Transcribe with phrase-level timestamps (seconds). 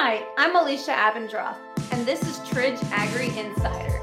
[0.00, 1.56] Hi, I'm Alicia Abendroth,
[1.90, 4.00] and this is Tridge Agri Insider,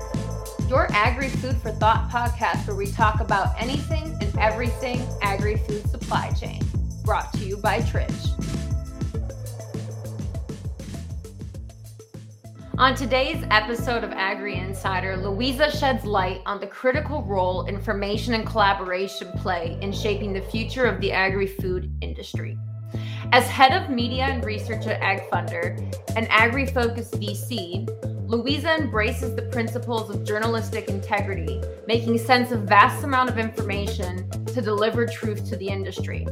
[0.68, 5.90] your agri food for thought podcast where we talk about anything and everything agri food
[5.90, 6.62] supply chain.
[7.06, 8.12] Brought to you by Tridge.
[12.78, 18.46] On today's episode of Agri Insider, Louisa sheds light on the critical role information and
[18.46, 22.58] collaboration play in shaping the future of the agri food industry.
[23.32, 25.78] As head of media and research at AgFunder,
[26.16, 27.88] an agri focused VC,
[28.28, 34.62] Louisa embraces the principles of journalistic integrity, making sense of vast amount of information to
[34.62, 36.26] deliver truth to the industry.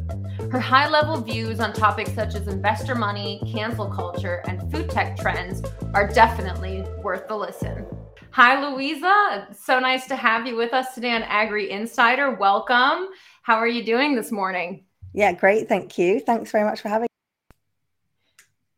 [0.51, 5.61] Her high-level views on topics such as investor money, cancel culture, and food tech trends
[5.93, 7.85] are definitely worth the listen.
[8.31, 9.47] Hi, Louisa.
[9.55, 12.31] So nice to have you with us today on Agri Insider.
[12.31, 13.09] Welcome.
[13.43, 14.85] How are you doing this morning?
[15.13, 15.69] Yeah, great.
[15.69, 16.19] Thank you.
[16.19, 17.07] Thanks very much for having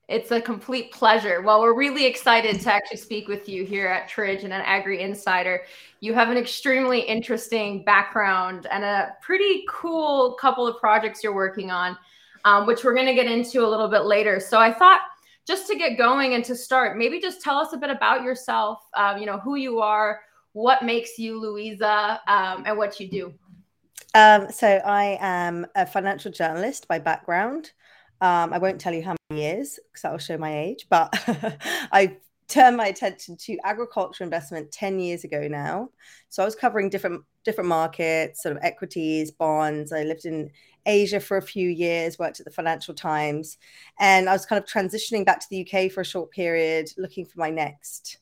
[0.08, 1.42] it's a complete pleasure.
[1.42, 5.02] Well, we're really excited to actually speak with you here at Tridge and an Agri
[5.02, 5.64] Insider.
[6.00, 11.72] You have an extremely interesting background and a pretty cool couple of projects you're working
[11.72, 11.98] on,
[12.44, 14.40] um, which we're going to get into a little bit later.
[14.40, 15.02] So I thought
[15.48, 18.84] just to get going and to start, maybe just tell us a bit about yourself,
[18.96, 20.22] um, you know, who you are,
[20.54, 23.34] what makes you Louisa, um, and what you do.
[24.16, 27.74] Um, so I am a financial journalist by background.
[28.22, 31.10] Um, I won't tell you how many years because that will show my age, but
[31.92, 32.16] I
[32.48, 35.90] turned my attention to agriculture investment 10 years ago now.
[36.30, 39.92] So I was covering different different markets, sort of equities, bonds.
[39.92, 40.50] I lived in
[40.86, 43.58] Asia for a few years, worked at the Financial Times,
[44.00, 47.26] and I was kind of transitioning back to the UK for a short period, looking
[47.26, 48.20] for my next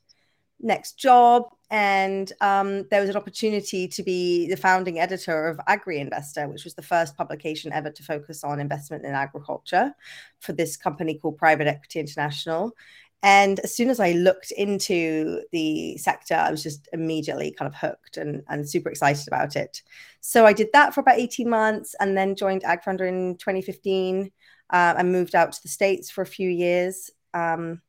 [0.63, 5.99] next job and um, there was an opportunity to be the founding editor of Agri
[5.99, 9.91] Investor, which was the first publication ever to focus on investment in agriculture
[10.39, 12.75] for this company called Private Equity International.
[13.23, 17.75] And as soon as I looked into the sector, I was just immediately kind of
[17.75, 19.81] hooked and, and super excited about it.
[20.21, 24.31] So I did that for about 18 months and then joined AgFunder in 2015
[24.69, 27.09] uh, and moved out to the States for a few years.
[27.33, 27.81] Um,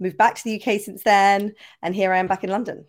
[0.00, 2.84] moved back to the UK since then, and here I am back in London.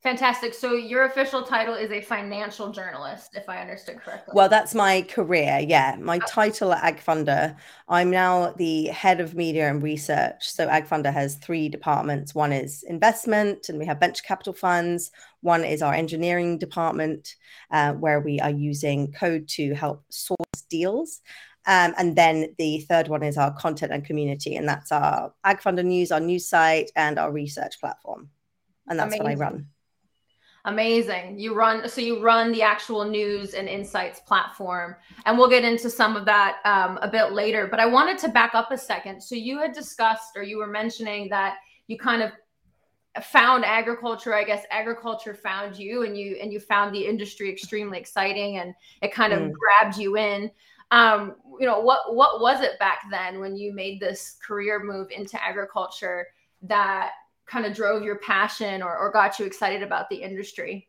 [0.00, 0.54] Fantastic.
[0.54, 4.32] So your official title is a financial journalist, if I understood correctly.
[4.32, 5.58] Well, that's my career.
[5.66, 7.56] Yeah, my title at AgFunder.
[7.88, 10.48] I'm now the head of media and research.
[10.48, 12.32] So AgFunder has three departments.
[12.32, 15.10] One is investment, and we have venture capital funds.
[15.40, 17.34] One is our engineering department,
[17.72, 21.22] uh, where we are using code to help source deals.
[21.68, 25.84] Um, and then the third one is our content and community, and that's our AgFunder
[25.84, 28.30] News, our news site, and our research platform.
[28.88, 29.24] And that's Amazing.
[29.24, 29.66] what I run.
[30.64, 31.38] Amazing.
[31.38, 34.96] You run so you run the actual news and insights platform,
[35.26, 37.66] and we'll get into some of that um, a bit later.
[37.66, 39.22] But I wanted to back up a second.
[39.22, 41.56] So you had discussed, or you were mentioning that
[41.86, 42.32] you kind of
[43.24, 44.34] found agriculture.
[44.34, 48.74] I guess agriculture found you, and you and you found the industry extremely exciting, and
[49.02, 49.52] it kind of mm.
[49.52, 50.50] grabbed you in.
[50.90, 55.10] Um, you know what what was it back then when you made this career move
[55.10, 56.26] into agriculture
[56.62, 57.10] that
[57.46, 60.88] kind of drove your passion or, or got you excited about the industry?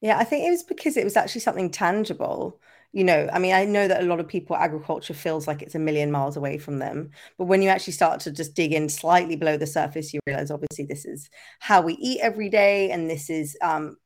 [0.00, 2.60] Yeah, I think it was because it was actually something tangible.
[2.92, 5.74] You know, I mean, I know that a lot of people, agriculture feels like it's
[5.74, 7.10] a million miles away from them.
[7.38, 10.50] But when you actually start to just dig in slightly below the surface, you realize
[10.50, 13.96] obviously this is how we eat every day and this is um,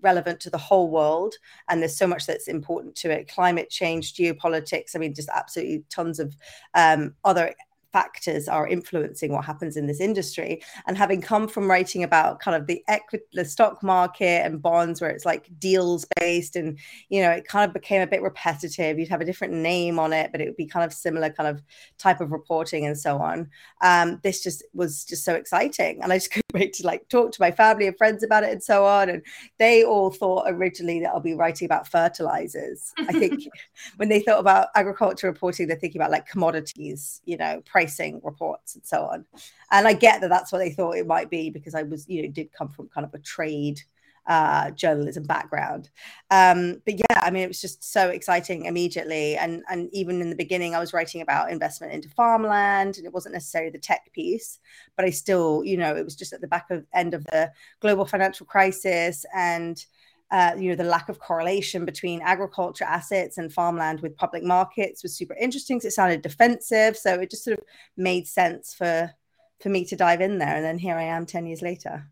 [0.00, 1.34] relevant to the whole world
[1.68, 5.84] and there's so much that's important to it climate change geopolitics i mean just absolutely
[5.90, 6.36] tons of
[6.74, 7.54] um, other
[7.96, 10.62] factors are influencing what happens in this industry.
[10.86, 15.00] And having come from writing about kind of the equity, the stock market and bonds,
[15.00, 16.78] where it's like deals based, and
[17.08, 18.98] you know, it kind of became a bit repetitive.
[18.98, 21.48] You'd have a different name on it, but it would be kind of similar kind
[21.48, 21.62] of
[21.96, 23.48] type of reporting and so on.
[23.80, 27.50] Um, this just was just so exciting, and I just to like talk to my
[27.50, 29.08] family and friends about it and so on.
[29.08, 29.22] And
[29.58, 32.92] they all thought originally that I'll be writing about fertilizers.
[32.98, 33.48] I think
[33.96, 38.74] when they thought about agriculture reporting, they're thinking about like commodities, you know, pricing reports
[38.74, 39.24] and so on.
[39.70, 42.22] And I get that that's what they thought it might be because I was, you
[42.22, 43.80] know, did come from kind of a trade
[44.26, 45.90] uh, journalism background.
[46.30, 49.36] Um, but yeah, I mean, it was just so exciting immediately.
[49.36, 53.12] And and even in the beginning, I was writing about investment into farmland, and it
[53.12, 54.58] wasn't necessarily the tech piece,
[54.96, 57.50] but I still, you know, it was just at the back of end of the
[57.80, 59.84] global financial crisis and
[60.30, 65.02] uh, you know, the lack of correlation between agriculture assets and farmland with public markets
[65.02, 65.80] was super interesting.
[65.80, 66.96] So it sounded defensive.
[66.96, 67.64] So it just sort of
[67.96, 69.12] made sense for
[69.60, 70.56] for me to dive in there.
[70.56, 72.06] And then here I am 10 years later.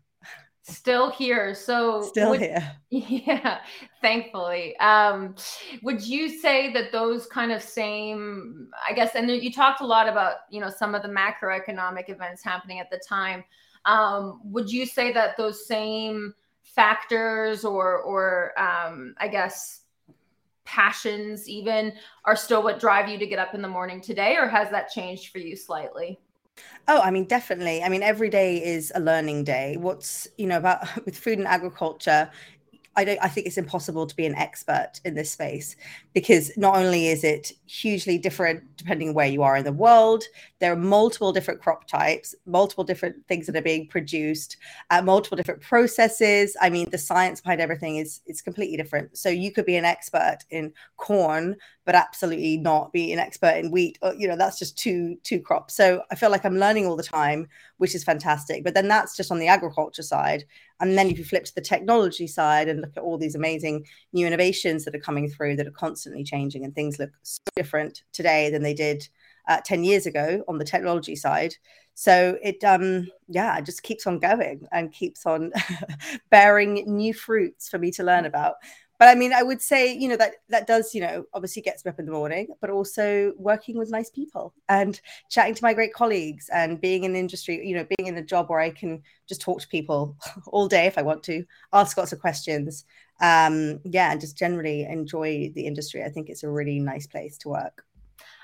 [0.67, 1.53] Still here.
[1.53, 2.71] So still would, here.
[2.89, 3.59] Yeah,
[4.01, 4.75] thankfully.
[4.77, 5.35] Um,
[5.83, 10.07] would you say that those kind of same, I guess, and you talked a lot
[10.09, 13.43] about, you know, some of the macroeconomic events happening at the time.
[13.85, 16.33] Um, would you say that those same
[16.63, 19.81] factors or or um, I guess
[20.63, 21.93] passions even
[22.25, 24.89] are still what drive you to get up in the morning today, or has that
[24.89, 26.19] changed for you slightly?
[26.87, 27.83] Oh, I mean, definitely.
[27.83, 29.77] I mean, every day is a learning day.
[29.77, 32.29] What's, you know, about with food and agriculture,
[32.95, 35.75] I don't I think it's impossible to be an expert in this space
[36.13, 40.23] because not only is it hugely different depending where you are in the world,
[40.65, 44.57] there are multiple different crop types, multiple different things that are being produced,
[44.89, 46.57] uh, multiple different processes.
[46.59, 49.15] I mean, the science behind everything is is completely different.
[49.15, 53.69] So you could be an expert in corn, but absolutely not be an expert in
[53.69, 53.99] wheat.
[54.01, 55.75] Or, you know, that's just two two crops.
[55.75, 57.47] So I feel like I'm learning all the time,
[57.77, 58.63] which is fantastic.
[58.63, 60.45] But then that's just on the agriculture side.
[60.79, 63.85] And then if you flip to the technology side and look at all these amazing
[64.13, 68.01] new innovations that are coming through that are constantly changing and things look so different
[68.13, 69.07] today than they did
[69.47, 71.55] uh, 10 years ago on the technology side.
[71.93, 75.51] So it, um, yeah, it just keeps on going and keeps on
[76.29, 78.55] bearing new fruits for me to learn about
[78.97, 81.83] but I mean, I would say, you know, that that does, you know, obviously gets
[81.83, 84.99] me up in the morning, but also working with nice people and
[85.29, 88.49] chatting to my great colleagues and being in industry, you know, being in a job
[88.49, 90.15] where I can just talk to people
[90.47, 91.43] all day if I want to,
[91.73, 92.85] ask lots of questions.
[93.21, 96.03] Um, yeah, and just generally enjoy the industry.
[96.03, 97.83] I think it's a really nice place to work.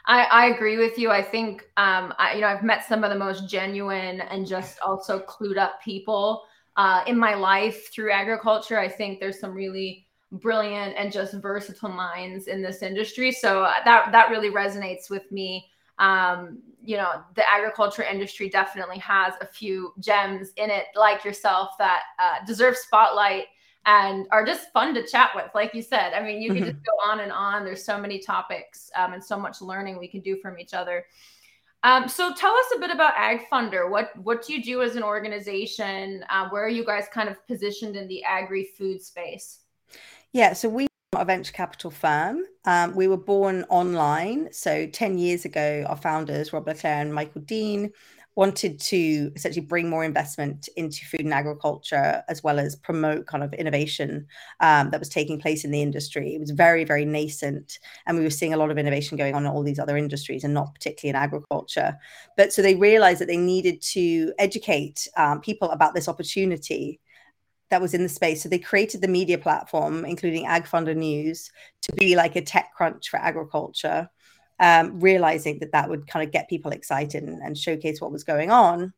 [0.06, 1.12] I, I agree with you.
[1.12, 4.80] I think, um, I, you know, I've met some of the most genuine and just
[4.80, 6.44] also clued up people
[6.76, 8.80] uh, in my life through agriculture.
[8.80, 13.32] I think there's some really brilliant and just versatile minds in this industry.
[13.32, 15.68] So uh, that that really resonates with me.
[16.00, 21.72] Um, you know, the agriculture industry definitely has a few gems in it, like yourself,
[21.78, 23.46] that uh, deserve spotlight
[23.86, 25.50] and are just fun to chat with.
[25.56, 26.72] Like you said, I mean, you can mm-hmm.
[26.72, 27.66] just go on and on.
[27.66, 31.06] There's so many topics um, and so much learning we can do from each other.
[31.84, 33.90] Um, so tell us a bit about Ag Funder.
[33.90, 36.24] What what do you do as an organization?
[36.30, 39.62] Uh, where are you guys kind of positioned in the agri food space?
[40.32, 42.44] Yeah, so we are a venture capital firm.
[42.66, 44.54] Um, we were born online.
[44.54, 47.92] So 10 years ago, our founders, Rob Leclerc and Michael Dean,
[48.36, 53.44] wanted to essentially bring more investment into food and agriculture as well as promote kind
[53.44, 54.26] of innovation
[54.62, 56.34] um, that was taking place in the industry.
[56.34, 59.46] It was very, very nascent, and we were seeing a lot of innovation going on
[59.46, 61.98] in all these other industries and not particularly in agriculture.
[62.38, 67.02] But so they realized that they needed to educate um, people about this opportunity
[67.70, 68.44] that was in the space.
[68.44, 71.50] So they created the media platform, including AgFunder News,
[71.82, 74.10] to be like a tech crunch for agriculture,
[74.62, 78.24] um, realizing that that would kind of get people excited and, and showcase what was
[78.24, 78.94] going on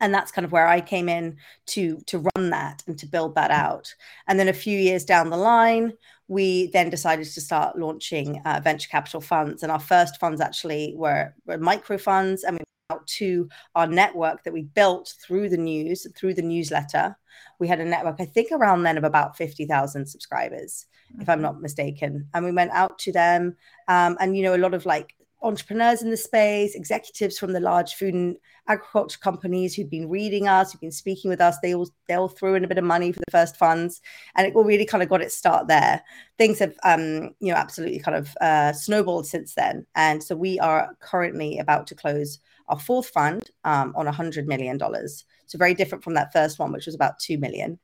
[0.00, 3.34] and that's kind of where I came in to to run that and to build
[3.34, 3.94] that out.
[4.26, 5.92] And then a few years down the line,
[6.28, 10.94] we then decided to start launching uh, venture capital funds, and our first funds actually
[10.96, 15.56] were, were micro funds, and we out to our network that we built through the
[15.56, 17.16] news, through the newsletter.
[17.58, 21.22] We had a network, I think around then of about 50,000 subscribers, mm-hmm.
[21.22, 22.28] if I'm not mistaken.
[22.34, 23.56] And we went out to them.
[23.88, 27.60] Um, and, you know, a lot of like entrepreneurs in the space, executives from the
[27.60, 28.36] large food and
[28.68, 32.28] agriculture companies who'd been reading us, who'd been speaking with us, they all they all
[32.28, 34.00] threw in a bit of money for the first funds,
[34.36, 36.02] and it all really kind of got its start there.
[36.38, 40.58] Things have, um, you know, absolutely kind of uh, snowballed since then, and so we
[40.60, 42.38] are currently about to close
[42.70, 44.78] our fourth fund um, on $100 million.
[44.78, 47.78] So very different from that first one, which was about 2 million.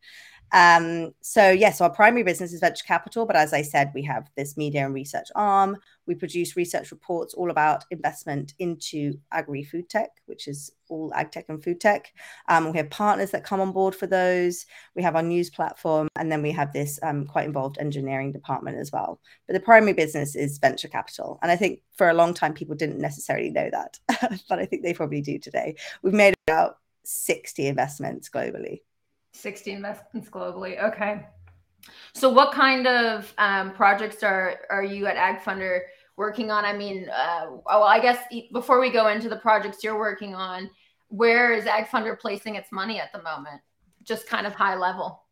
[0.52, 3.92] Um, so yes, yeah, so our primary business is venture capital, but as I said,
[3.94, 5.76] we have this media and research arm.
[6.06, 11.32] We produce research reports all about investment into agri food tech, which is all ag
[11.32, 12.12] tech and food tech.
[12.48, 14.66] Um, we have partners that come on board for those.
[14.94, 18.78] We have our news platform, and then we have this um, quite involved engineering department
[18.78, 19.20] as well.
[19.46, 22.76] But the primary business is venture capital, and I think for a long time people
[22.76, 23.98] didn't necessarily know that,
[24.48, 25.74] but I think they probably do today.
[26.02, 28.80] We've made about 60 investments globally.
[29.36, 30.82] 60 investments globally.
[30.82, 31.26] Okay.
[32.14, 35.80] So, what kind of um, projects are are you at Ag Funder
[36.16, 36.64] working on?
[36.64, 38.18] I mean, uh, well, I guess
[38.52, 40.70] before we go into the projects you're working on,
[41.08, 43.60] where is Ag Funder placing its money at the moment?
[44.02, 45.22] Just kind of high level.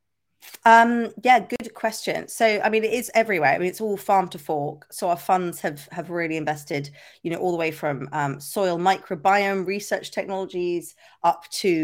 [0.67, 2.29] Um, yeah, good question.
[2.29, 3.53] So, I mean, it is everywhere.
[3.53, 4.87] I mean, it's all farm to fork.
[4.91, 6.91] So, our funds have have really invested,
[7.23, 11.83] you know, all the way from um, soil microbiome research technologies up to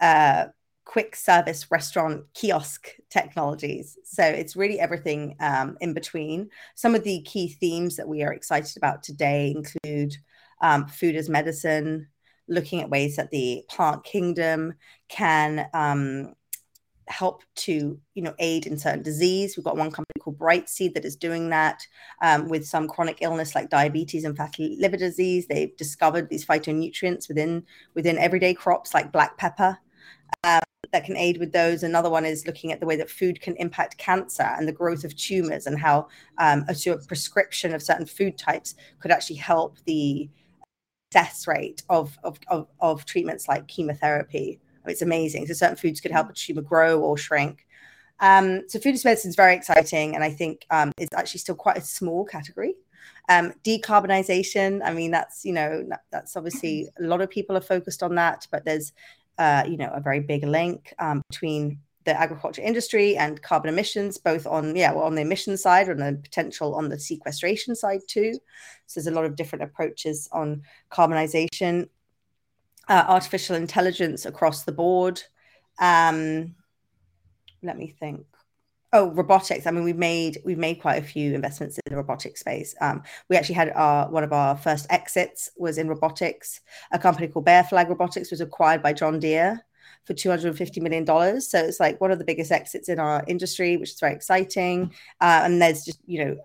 [0.00, 0.46] uh,
[0.90, 3.96] quick service restaurant kiosk technologies.
[4.02, 6.50] So it's really everything um, in between.
[6.74, 10.16] Some of the key themes that we are excited about today include
[10.60, 12.08] um, food as medicine,
[12.48, 14.74] looking at ways that the plant kingdom
[15.08, 16.34] can um,
[17.06, 19.56] help to you know aid in certain disease.
[19.56, 21.86] We've got one company called Brightseed that is doing that
[22.20, 25.46] um, with some chronic illness like diabetes and fatty liver disease.
[25.46, 29.78] They've discovered these phytonutrients within within everyday crops like black pepper.
[30.92, 31.82] That can aid with those.
[31.82, 35.04] Another one is looking at the way that food can impact cancer and the growth
[35.04, 39.36] of tumors and how um, a sort of prescription of certain food types could actually
[39.36, 40.28] help the
[41.10, 44.60] death rate of, of, of, of treatments like chemotherapy.
[44.86, 45.46] It's amazing.
[45.46, 47.66] So certain foods could help a tumor grow or shrink.
[48.20, 51.78] Um, so food medicine is very exciting, and I think um, it's actually still quite
[51.78, 52.74] a small category.
[53.28, 58.02] Um, decarbonization, I mean, that's you know that's obviously a lot of people are focused
[58.02, 58.92] on that, but there's
[59.40, 64.18] uh, you know a very big link um, between the agriculture industry and carbon emissions,
[64.18, 68.00] both on yeah, well, on the emission side and the potential on the sequestration side
[68.06, 68.34] too.
[68.86, 71.88] So there's a lot of different approaches on carbonization,
[72.88, 75.22] uh, artificial intelligence across the board.
[75.80, 76.54] Um,
[77.62, 78.26] let me think.
[78.92, 79.66] Oh, robotics.
[79.66, 82.74] I mean, we've made we've made quite a few investments in the robotics space.
[82.80, 86.60] Um, we actually had our one of our first exits was in robotics.
[86.90, 89.64] A company called Bear Flag Robotics was acquired by John Deere
[90.06, 91.06] for $250 million.
[91.40, 94.92] So it's like one of the biggest exits in our industry, which is very exciting.
[95.20, 96.36] Uh, and there's just, you know,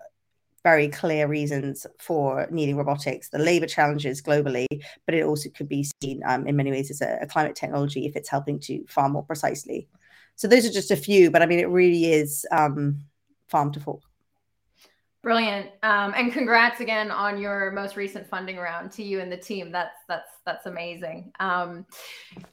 [0.62, 4.66] very clear reasons for needing robotics, the labor challenges globally,
[5.04, 8.06] but it also could be seen um, in many ways as a, a climate technology
[8.06, 9.88] if it's helping to farm more precisely.
[10.36, 13.00] So those are just a few, but I mean, it really is um,
[13.48, 14.02] farm to fork.
[15.22, 15.70] Brilliant.
[15.82, 19.72] Um, and congrats again on your most recent funding round to you and the team.
[19.72, 21.32] That's that's that's amazing.
[21.40, 21.84] Um,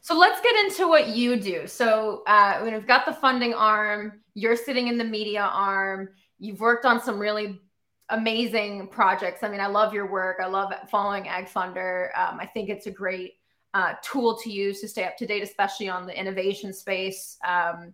[0.02, 1.68] so let's get into what you do.
[1.68, 4.22] So uh, we've got the funding arm.
[4.34, 6.10] You're sitting in the media arm.
[6.40, 7.62] You've worked on some really
[8.10, 9.44] amazing projects.
[9.44, 10.38] I mean, I love your work.
[10.42, 12.08] I love following AgFunder.
[12.18, 13.34] Um, I think it's a great
[13.74, 17.38] uh, tool to use to stay up to date, especially on the innovation space.
[17.48, 17.94] Um,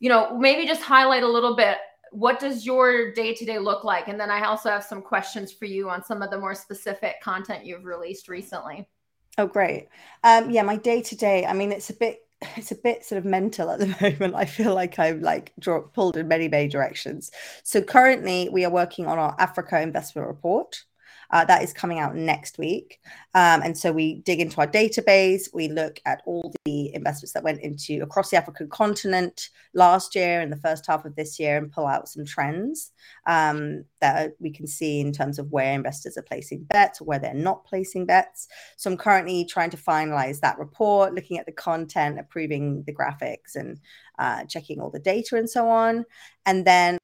[0.00, 1.78] you know, maybe just highlight a little bit
[2.14, 4.06] what does your day to day look like?
[4.06, 7.20] And then I also have some questions for you on some of the more specific
[7.20, 8.88] content you've released recently.
[9.36, 9.88] Oh, great.
[10.22, 11.44] Um, yeah, my day to day.
[11.44, 12.20] I mean, it's a bit
[12.56, 14.34] it's a bit sort of mental at the moment.
[14.36, 17.32] I feel like I'm like draw, pulled in many, many directions.
[17.64, 20.84] So currently, we are working on our Africa investment report.
[21.30, 23.00] Uh, that is coming out next week.
[23.34, 27.44] Um, and so we dig into our database, we look at all the investments that
[27.44, 31.56] went into across the African continent last year and the first half of this year
[31.56, 32.92] and pull out some trends
[33.26, 37.34] um, that we can see in terms of where investors are placing bets where they're
[37.34, 38.48] not placing bets.
[38.76, 43.54] So I'm currently trying to finalize that report, looking at the content, approving the graphics,
[43.54, 43.80] and
[44.18, 46.04] uh, checking all the data and so on.
[46.46, 46.98] And then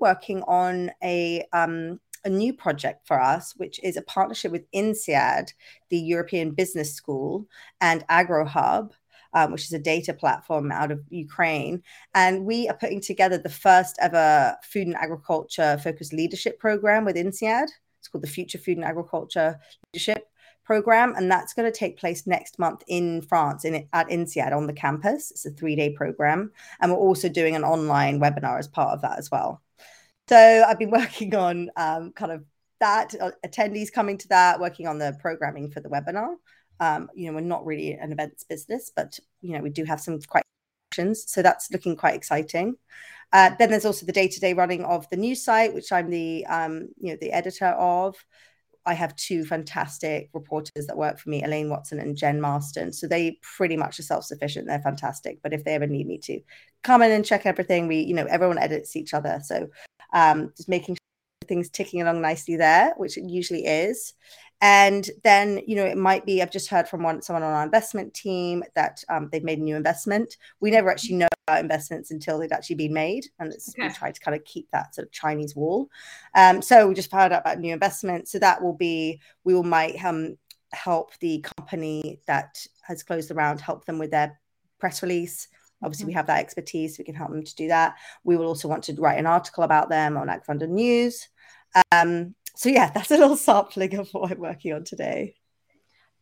[0.00, 5.52] working on a um, a new project for us, which is a partnership with INSEAD,
[5.90, 7.46] the European Business School,
[7.80, 8.92] and AgroHub.
[9.36, 11.82] Um, which is a data platform out of Ukraine.
[12.14, 17.16] And we are putting together the first ever food and agriculture focused leadership program with
[17.16, 17.66] INSEAD.
[17.98, 19.58] It's called the Future Food and Agriculture
[19.92, 20.28] Leadership
[20.62, 21.14] Program.
[21.16, 24.72] And that's going to take place next month in France in, at INSEAD on the
[24.72, 25.32] campus.
[25.32, 26.52] It's a three day program.
[26.80, 29.63] And we're also doing an online webinar as part of that as well.
[30.28, 32.44] So I've been working on um, kind of
[32.80, 36.34] that, uh, attendees coming to that, working on the programming for the webinar.
[36.80, 40.00] Um, you know, we're not really an events business, but you know, we do have
[40.00, 40.44] some quite
[40.92, 41.24] actions.
[41.28, 42.76] So that's looking quite exciting.
[43.32, 46.88] Uh, then there's also the day-to-day running of the news site, which I'm the um,
[47.00, 48.16] you know the editor of.
[48.86, 52.92] I have two fantastic reporters that work for me, Elaine Watson and Jen Marston.
[52.92, 54.66] So they pretty much are self-sufficient.
[54.66, 55.38] They're fantastic.
[55.42, 56.40] But if they ever need me to
[56.82, 59.40] come in and check everything, we, you know, everyone edits each other.
[59.42, 59.68] So
[60.14, 64.14] um, just making sure things ticking along nicely there, which it usually is.
[64.60, 67.64] And then, you know, it might be, I've just heard from one someone on our
[67.64, 70.38] investment team that um, they've made a new investment.
[70.60, 73.26] We never actually know about investments until they've actually been made.
[73.38, 73.88] And it's, okay.
[73.88, 75.90] we try to kind of keep that sort of Chinese wall.
[76.34, 78.32] Um, so we just found out about new investments.
[78.32, 80.38] So that will be, we will might um,
[80.72, 84.40] help the company that has closed the round, help them with their
[84.78, 85.48] press release
[85.84, 86.08] Obviously, mm-hmm.
[86.08, 86.98] we have that expertise.
[86.98, 87.96] We can help them to do that.
[88.24, 91.28] We will also want to write an article about them on AgFunder News.
[91.92, 95.34] Um, so, yeah, that's a little sampling of what I'm working on today.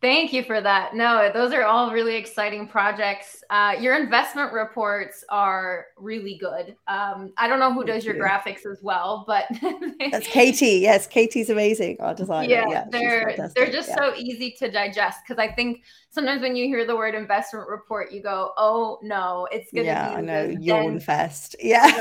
[0.02, 0.96] Thank you for that.
[0.96, 3.44] No, those are all really exciting projects.
[3.50, 6.76] Uh, your investment reports are really good.
[6.88, 8.20] Um, I don't know who does your you.
[8.20, 9.46] graphics as well, but
[10.10, 10.80] that's Katie.
[10.80, 11.98] Yes, Katie's amazing.
[12.00, 12.52] Our designer.
[12.52, 13.96] Yeah, yeah they're they're just yeah.
[13.96, 18.10] so easy to digest because I think sometimes when you hear the word investment report,
[18.10, 21.54] you go, "Oh no, it's gonna yeah, be." I know yawn fest.
[21.62, 21.96] Yeah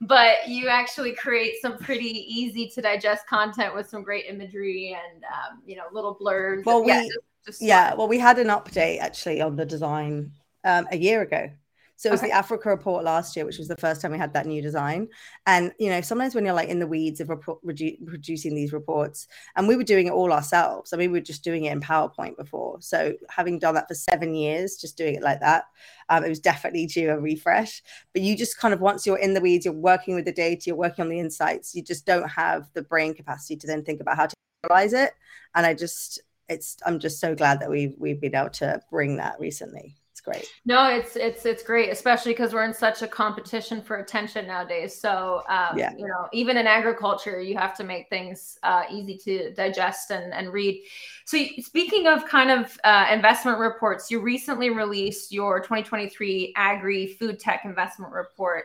[0.00, 5.24] but you actually create some pretty easy to digest content with some great imagery and
[5.24, 6.64] um, you know little blurbs.
[6.64, 10.32] Well, we, yeah, just, just yeah, well, we had an update actually on the design
[10.64, 11.50] um, a year ago.
[11.96, 12.30] So it was okay.
[12.30, 15.08] the Africa report last year, which was the first time we had that new design.
[15.46, 18.72] And you know, sometimes when you're like in the weeds of report, redu- producing these
[18.72, 20.92] reports, and we were doing it all ourselves.
[20.92, 22.78] I mean, we were just doing it in PowerPoint before.
[22.80, 25.64] So having done that for seven years, just doing it like that,
[26.08, 27.82] um, it was definitely due a refresh.
[28.12, 30.64] But you just kind of once you're in the weeds, you're working with the data,
[30.66, 31.74] you're working on the insights.
[31.74, 34.34] You just don't have the brain capacity to then think about how to
[34.68, 35.12] realize it.
[35.54, 39.16] And I just, it's, I'm just so glad that we've we've been able to bring
[39.16, 40.50] that recently great.
[40.64, 44.98] No, it's it's it's great, especially because we're in such a competition for attention nowadays.
[44.98, 45.92] So um, yeah.
[45.96, 50.32] you know, even in agriculture, you have to make things uh, easy to digest and,
[50.32, 50.82] and read.
[51.26, 57.38] So speaking of kind of uh, investment reports, you recently released your 2023 Agri Food
[57.38, 58.64] Tech Investment Report.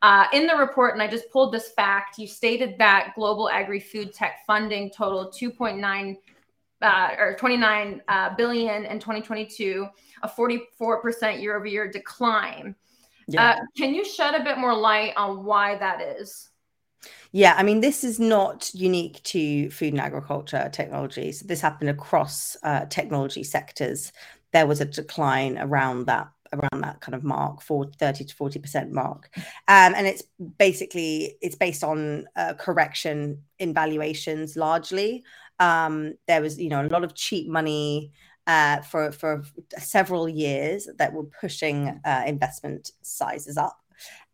[0.00, 3.80] Uh, in the report, and I just pulled this fact, you stated that global agri
[3.80, 6.16] food tech funding totaled 2.9
[6.80, 9.88] uh, or 29 uh, billion in 2022,
[10.22, 12.74] a 44% year over year decline.
[13.26, 13.50] Yeah.
[13.50, 16.48] Uh, can you shed a bit more light on why that is?
[17.30, 21.40] Yeah, I mean, this is not unique to food and agriculture technologies.
[21.40, 24.12] This happened across uh, technology sectors.
[24.52, 28.58] There was a decline around that around that kind of mark for 30 to 40
[28.58, 30.22] percent mark um, and it's
[30.56, 35.24] basically it's based on a correction in valuations largely
[35.60, 38.12] um, there was you know a lot of cheap money
[38.48, 39.44] uh, for for
[39.78, 43.78] several years that were pushing uh, investment sizes up.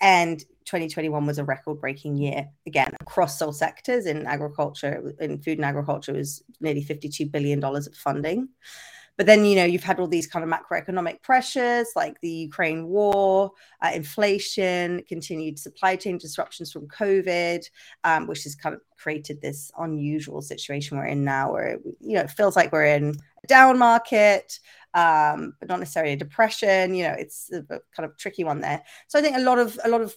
[0.01, 4.07] And 2021 was a record breaking year again across all sectors.
[4.07, 8.49] In agriculture in food and agriculture was nearly 52 billion dollars of funding.
[9.17, 12.89] But then, you know, you've had all these kind of macroeconomic pressures like the Ukraine
[12.89, 17.65] war, uh, inflation, continued supply chain disruptions from COVID,
[18.03, 22.23] um, which has kind of created this unusual situation we're in now where, you know,
[22.23, 23.15] it feels like we're in
[23.47, 24.59] down market.
[24.95, 26.95] Um, but not necessarily a depression.
[26.95, 28.81] You know, it's a, a kind of tricky one there.
[29.09, 30.15] So I think a lot of a lot of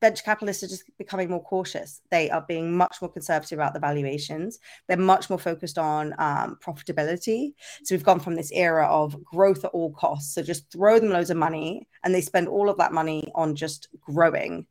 [0.00, 2.00] venture capitalists are just becoming more cautious.
[2.10, 4.58] They are being much more conservative about the valuations.
[4.86, 7.54] They're much more focused on um, profitability.
[7.84, 10.34] So we've gone from this era of growth at all costs.
[10.34, 13.54] So just throw them loads of money and they spend all of that money on
[13.56, 14.66] just growing.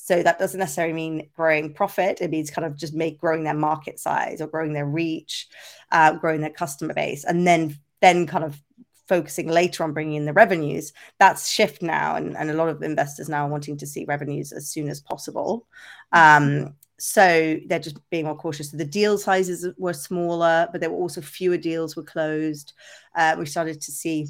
[0.00, 2.20] So that doesn't necessarily mean growing profit.
[2.20, 5.48] It means kind of just make growing their market size or growing their reach,
[5.92, 8.62] uh, growing their customer base, and then then kind of
[9.08, 12.82] focusing later on bringing in the revenues that's shift now and, and a lot of
[12.82, 15.66] investors now are wanting to see revenues as soon as possible
[16.12, 18.70] um, so they're just being more cautious.
[18.70, 22.72] So the deal sizes were smaller, but there were also fewer deals were closed.
[23.14, 24.26] Uh, we started to see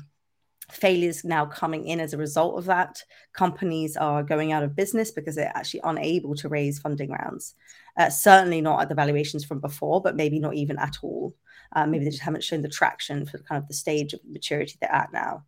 [0.71, 3.03] failures now coming in as a result of that.
[3.33, 7.55] Companies are going out of business because they're actually unable to raise funding rounds.
[7.97, 11.35] Uh, certainly not at the valuations from before, but maybe not even at all.
[11.75, 14.77] Uh, maybe they just haven't shown the traction for kind of the stage of maturity
[14.81, 15.45] they're at now.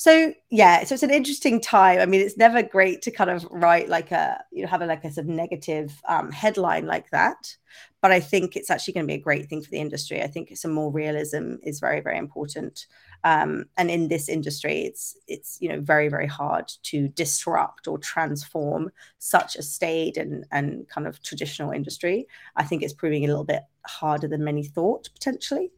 [0.00, 1.98] So yeah, so it's an interesting time.
[1.98, 4.86] I mean, it's never great to kind of write like a you know have a
[4.86, 7.56] like a sort of negative um, headline like that,
[8.00, 10.22] but I think it's actually going to be a great thing for the industry.
[10.22, 12.86] I think some more realism is very very important
[13.24, 17.98] um, and in this industry it's it's you know very very hard to disrupt or
[17.98, 23.26] transform such a staid and and kind of traditional industry i think it's proving a
[23.26, 25.70] little bit harder than many thought potentially.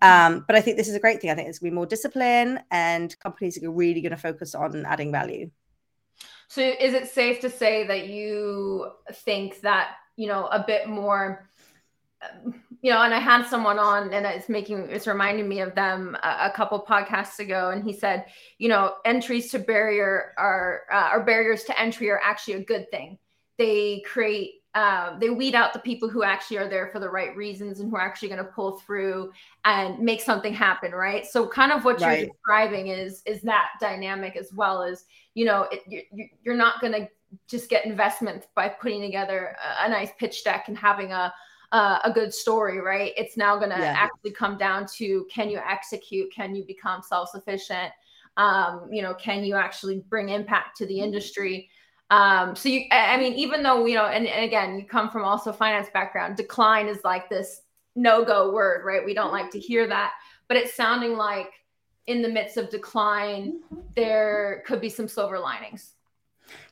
[0.00, 1.30] Um, but i think this is a great thing.
[1.30, 4.54] I think it's going to be more discipline and companies are really going to focus
[4.54, 5.50] on adding value.
[6.48, 11.48] So is it safe to say that you think that you know a bit more
[12.82, 16.16] you know, and I had someone on, and it's making it's reminding me of them
[16.22, 18.26] a, a couple podcasts ago, and he said,
[18.58, 22.90] you know, entries to barrier are uh, or barriers to entry are actually a good
[22.90, 23.18] thing.
[23.56, 27.36] They create uh, they weed out the people who actually are there for the right
[27.36, 29.30] reasons and who are actually going to pull through
[29.64, 32.20] and make something happen right so kind of what right.
[32.20, 35.04] you're describing is is that dynamic as well as
[35.34, 37.08] you know it, you, you're not going to
[37.48, 41.32] just get investment by putting together a, a nice pitch deck and having a
[41.72, 43.12] uh, a good story, right?
[43.16, 43.94] It's now going to yeah.
[43.96, 46.32] actually come down to can you execute?
[46.32, 47.90] Can you become self sufficient?
[48.36, 51.04] Um, you know, can you actually bring impact to the mm-hmm.
[51.04, 51.70] industry?
[52.12, 55.24] Um, so you, I mean, even though you know, and, and again, you come from
[55.24, 57.62] also finance background, decline is like this
[57.96, 59.02] no go word, right?
[59.02, 60.12] We don't like to hear that,
[60.46, 61.48] but it's sounding like
[62.06, 63.80] in the midst of decline, mm-hmm.
[63.96, 65.92] there could be some silver linings.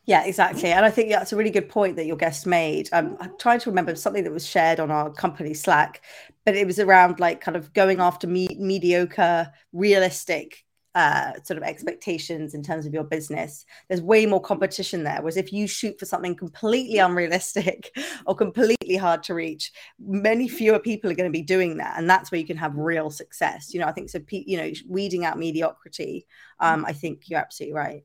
[0.04, 0.72] Yeah, exactly.
[0.72, 2.90] And I think that's a really good point that your guest made.
[2.92, 6.02] Um, I'm trying to remember something that was shared on our company Slack,
[6.44, 11.62] but it was around like kind of going after me- mediocre, realistic uh, sort of
[11.62, 13.64] expectations in terms of your business.
[13.88, 15.18] There's way more competition there.
[15.20, 20.78] Whereas if you shoot for something completely unrealistic or completely hard to reach, many fewer
[20.78, 23.72] people are going to be doing that, and that's where you can have real success.
[23.72, 24.20] You know, I think so.
[24.30, 26.26] You know, weeding out mediocrity.
[26.58, 28.04] Um, I think you're absolutely right.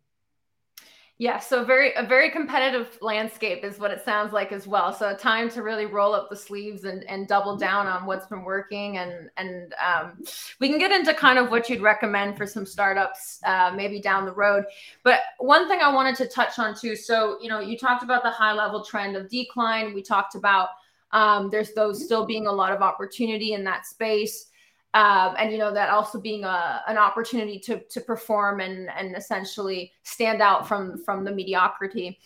[1.18, 4.92] Yeah, so very a very competitive landscape is what it sounds like as well.
[4.92, 8.26] So a time to really roll up the sleeves and, and double down on what's
[8.26, 10.22] been working, and and um,
[10.60, 14.26] we can get into kind of what you'd recommend for some startups uh, maybe down
[14.26, 14.66] the road.
[15.04, 16.98] But one thing I wanted to touch on too.
[16.98, 19.94] So you know, you talked about the high level trend of decline.
[19.94, 20.68] We talked about
[21.14, 24.48] um, there's those still being a lot of opportunity in that space
[24.96, 29.16] um, and you know that also being a, an opportunity to to perform and and
[29.16, 32.18] essentially stand out from from the mediocrity.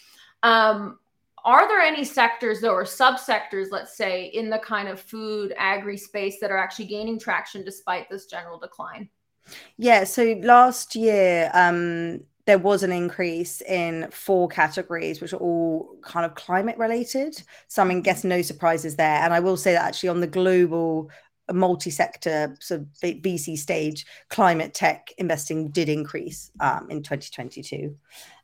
[0.44, 1.00] Um,
[1.44, 5.98] are there any sectors though or subsectors let's say in the kind of food agri
[5.98, 9.10] space that are actually gaining traction despite this general decline
[9.78, 15.96] yeah so last year um there was an increase in four categories, which are all
[16.02, 17.40] kind of climate related.
[17.68, 19.22] So I mean, guess no surprises there.
[19.22, 21.12] And I will say that actually on the global
[21.50, 27.96] a multi-sector sort of VC stage, climate tech investing did increase um, in 2022,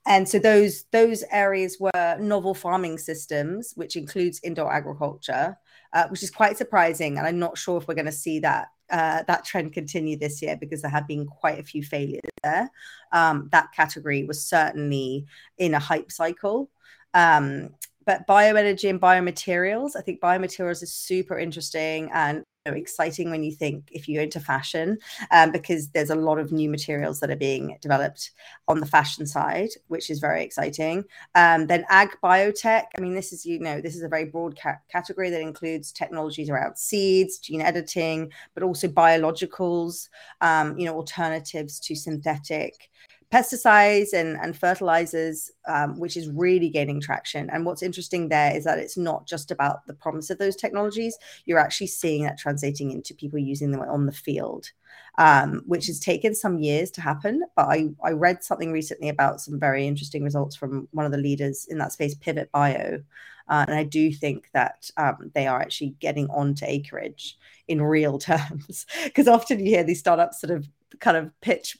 [0.05, 5.57] and so those those areas were novel farming systems, which includes indoor agriculture,
[5.93, 8.67] uh, which is quite surprising, and I'm not sure if we're going to see that
[8.89, 12.69] uh, that trend continue this year because there have been quite a few failures there.
[13.11, 15.25] Um, that category was certainly
[15.57, 16.69] in a hype cycle.
[17.13, 17.69] Um,
[18.05, 23.89] but bioenergy and biomaterials, I think biomaterials is super interesting and exciting when you think
[23.91, 24.97] if you're into fashion
[25.31, 28.31] um, because there's a lot of new materials that are being developed
[28.67, 31.03] on the fashion side which is very exciting.
[31.35, 34.59] Um, then ag biotech i mean this is you know this is a very broad
[34.59, 40.09] ca- category that includes technologies around seeds gene editing but also biologicals
[40.41, 42.89] um, you know alternatives to synthetic
[43.35, 47.49] pesticides and, and fertilizers, um, which is really gaining traction.
[47.49, 51.17] And what's interesting there is that it's not just about the promise of those technologies,
[51.45, 54.71] you're actually seeing that translating into people using them on the field.
[55.17, 57.41] Um, which has taken some years to happen.
[57.55, 61.17] But I, I read something recently about some very interesting results from one of the
[61.17, 63.01] leaders in that space, Pivot Bio.
[63.47, 67.37] Uh, and I do think that um, they are actually getting onto acreage
[67.69, 68.85] in real terms.
[69.05, 70.67] Because often you hear these startups sort of
[70.99, 71.77] kind of pitch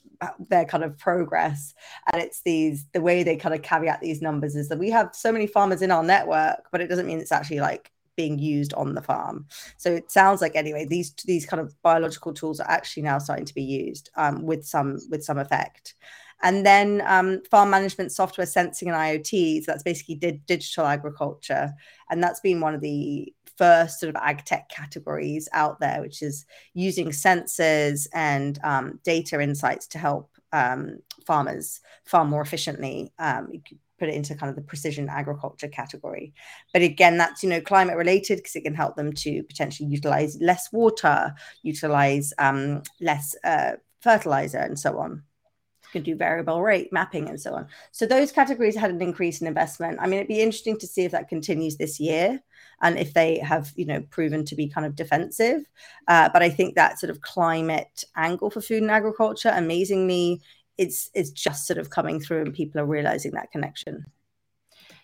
[0.48, 1.74] their kind of progress.
[2.12, 5.14] And it's these the way they kind of caveat these numbers is that we have
[5.14, 8.72] so many farmers in our network but it doesn't mean it's actually like being used
[8.74, 9.46] on the farm.
[9.76, 13.44] So it sounds like anyway these these kind of biological tools are actually now starting
[13.44, 15.94] to be used um, with some with some effect
[16.42, 21.72] and then um, farm management software sensing and iot so that's basically di- digital agriculture
[22.10, 26.22] and that's been one of the first sort of ag tech categories out there, which
[26.22, 33.12] is using sensors and um, data insights to help um, farmers farm more efficiently.
[33.18, 36.34] Um, you could put it into kind of the precision agriculture category.
[36.72, 40.38] But again, that's you know climate related because it can help them to potentially utilize
[40.40, 43.72] less water, utilize um, less uh,
[44.02, 45.22] fertilizer, and so on
[45.96, 47.66] can do variable rate mapping and so on.
[47.90, 49.98] So those categories had an increase in investment.
[50.00, 52.42] I mean, it'd be interesting to see if that continues this year
[52.82, 55.62] and if they have, you know, proven to be kind of defensive.
[56.06, 60.42] Uh, but I think that sort of climate angle for food and agriculture, amazingly,
[60.76, 64.04] it's it's just sort of coming through and people are realizing that connection.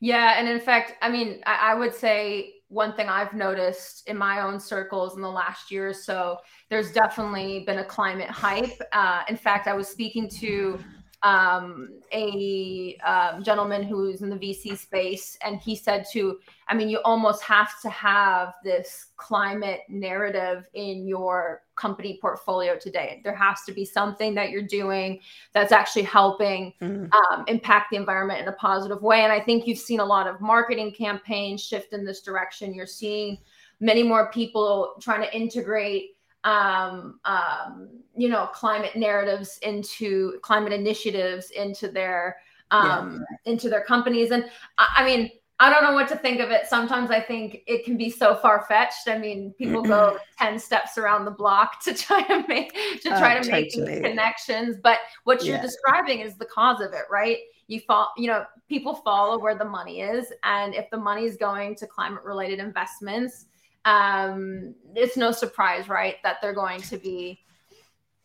[0.01, 4.17] Yeah, and in fact, I mean, I, I would say one thing I've noticed in
[4.17, 6.39] my own circles in the last year or so,
[6.71, 8.81] there's definitely been a climate hype.
[8.93, 10.79] Uh, in fact, I was speaking to
[11.23, 16.89] um, a um, gentleman who's in the VC space, and he said to, I mean,
[16.89, 23.21] you almost have to have this climate narrative in your company portfolio today.
[23.23, 25.21] There has to be something that you're doing
[25.53, 27.07] that's actually helping mm-hmm.
[27.13, 29.23] um, impact the environment in a positive way.
[29.23, 32.75] And I think you've seen a lot of marketing campaigns shift in this direction.
[32.75, 33.39] You're seeing
[33.79, 36.12] many more people trying to integrate
[36.45, 42.37] um, um, you know, climate narratives into climate initiatives into their
[42.71, 43.53] um, yeah.
[43.53, 44.31] into their companies.
[44.31, 44.47] And
[44.79, 46.67] I, I, mean, I don't know what to think of it.
[46.67, 49.09] Sometimes I think it can be so far fetched.
[49.09, 53.39] I mean, people go ten steps around the block to try to make to try
[53.39, 54.77] oh, to make these connections.
[54.83, 55.63] But what you're yeah.
[55.63, 57.39] describing is the cause of it, right?
[57.69, 61.37] You fall, you know, people follow where the money is, and if the money is
[61.37, 63.47] going to climate related investments
[63.85, 67.41] um, it's no surprise, right, that they're going to be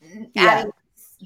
[0.04, 0.66] adding yeah.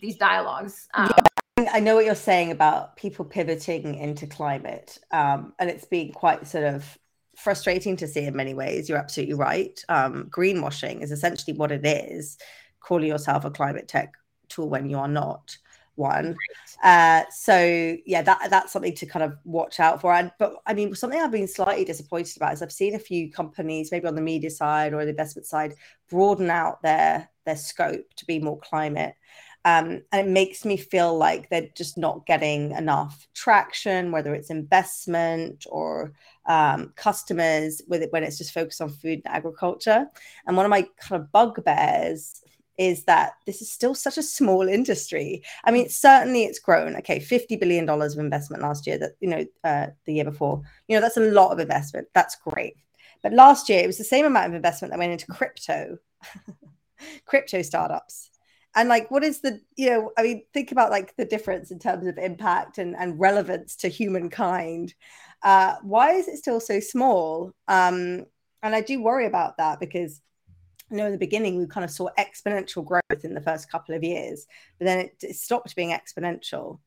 [0.02, 0.88] these dialogues.
[0.94, 1.12] Um,
[1.58, 1.70] yeah.
[1.74, 6.48] I know what you're saying about people pivoting into climate, um, and it's been quite
[6.48, 6.98] sort of
[7.38, 8.88] frustrating to see in many ways.
[8.88, 9.84] You're absolutely right.
[9.90, 12.38] Um, greenwashing is essentially what it is,
[12.80, 14.14] calling yourself a climate tech
[14.48, 15.58] tool when you are not
[16.02, 16.36] one.
[16.84, 20.14] Uh, so yeah, that that's something to kind of watch out for.
[20.14, 23.32] And but I mean, something I've been slightly disappointed about is I've seen a few
[23.32, 25.76] companies, maybe on the media side or the investment side,
[26.10, 29.16] broaden out their their scope to be more climate.
[29.64, 34.50] Um, and it makes me feel like they're just not getting enough traction, whether it's
[34.50, 36.14] investment or
[36.48, 40.08] um, customers, with it when it's just focused on food and agriculture.
[40.48, 42.42] And one of my kind of bugbears
[42.78, 45.44] is that this is still such a small industry.
[45.64, 46.96] I mean, certainly it's grown.
[46.98, 48.98] Okay, fifty billion dollars of investment last year.
[48.98, 52.08] That you know, uh, the year before, you know, that's a lot of investment.
[52.14, 52.76] That's great.
[53.24, 55.98] But last year, it was the same amount of investment that went into crypto,
[57.26, 58.30] crypto startups.
[58.74, 61.80] And like, what is the, you know, I mean, think about like the difference in
[61.80, 64.94] terms of impact and, and relevance to humankind.
[65.44, 67.52] Uh, why is it still so small?
[67.68, 68.26] Um,
[68.64, 70.22] and I do worry about that because
[70.92, 73.96] you know in the beginning we kind of saw exponential growth in the first couple
[73.96, 74.46] of years
[74.78, 76.80] but then it, it stopped being exponential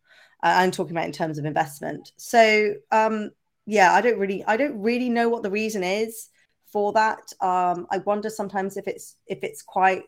[0.42, 3.30] uh, i'm talking about in terms of investment so um,
[3.66, 6.28] yeah, I don't really, I don't really know what the reason is
[6.66, 7.32] for that.
[7.40, 10.04] Um, I wonder sometimes if it's if it's quite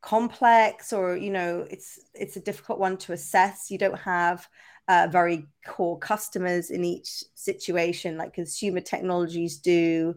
[0.00, 3.70] complex or you know it's it's a difficult one to assess.
[3.70, 4.48] You don't have
[4.88, 10.16] uh, very core customers in each situation like consumer technologies do.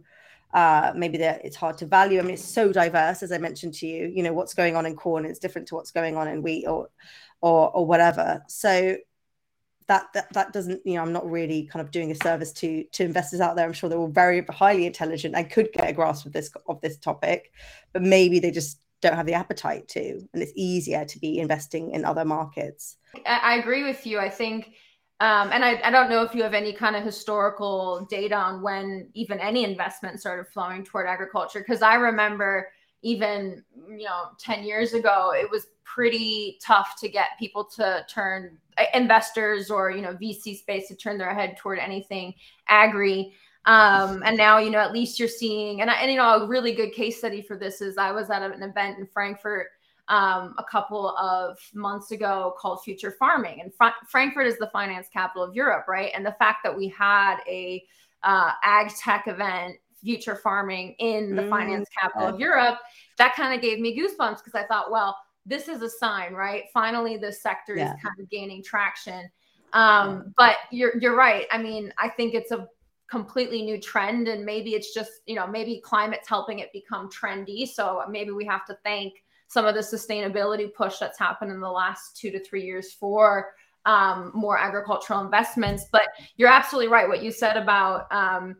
[0.53, 2.19] Uh, maybe that it's hard to value.
[2.19, 4.11] I mean, it's so diverse, as I mentioned to you.
[4.13, 6.65] You know, what's going on in corn is different to what's going on in wheat
[6.65, 6.89] or
[7.41, 8.43] or or whatever.
[8.47, 8.97] So
[9.87, 12.83] that, that that doesn't you know i'm not really kind of doing a service to
[12.91, 15.93] to investors out there i'm sure they're all very highly intelligent and could get a
[15.93, 17.51] grasp of this of this topic
[17.93, 21.91] but maybe they just don't have the appetite to and it's easier to be investing
[21.91, 24.73] in other markets i, agree with you i think
[25.19, 28.61] um, and I, I don't know if you have any kind of historical data on
[28.61, 32.67] when even any investment started flowing toward agriculture because i remember
[33.01, 38.57] even you know 10 years ago it was pretty tough to get people to turn
[38.77, 42.33] uh, investors or you know vc space to turn their head toward anything
[42.67, 43.33] agri.
[43.65, 46.47] Um, and now you know at least you're seeing and, I, and you know a
[46.47, 49.67] really good case study for this is i was at an event in frankfurt
[50.09, 55.07] um, a couple of months ago called future farming and Fra- frankfurt is the finance
[55.11, 57.83] capital of europe right and the fact that we had a
[58.23, 62.79] uh, ag tech event future farming in the mm, finance capital of Europe,
[63.17, 66.63] that kind of gave me goosebumps because I thought, well, this is a sign, right?
[66.73, 67.93] Finally, this sector yeah.
[67.93, 69.29] is kind of gaining traction.
[69.73, 71.45] Um, but you're you're right.
[71.51, 72.67] I mean, I think it's a
[73.09, 77.67] completely new trend, and maybe it's just you know maybe climate's helping it become trendy.
[77.67, 79.13] So maybe we have to thank
[79.47, 83.51] some of the sustainability push that's happened in the last two to three years for
[83.85, 85.85] um, more agricultural investments.
[85.91, 87.07] But you're absolutely right.
[87.07, 88.57] What you said about um,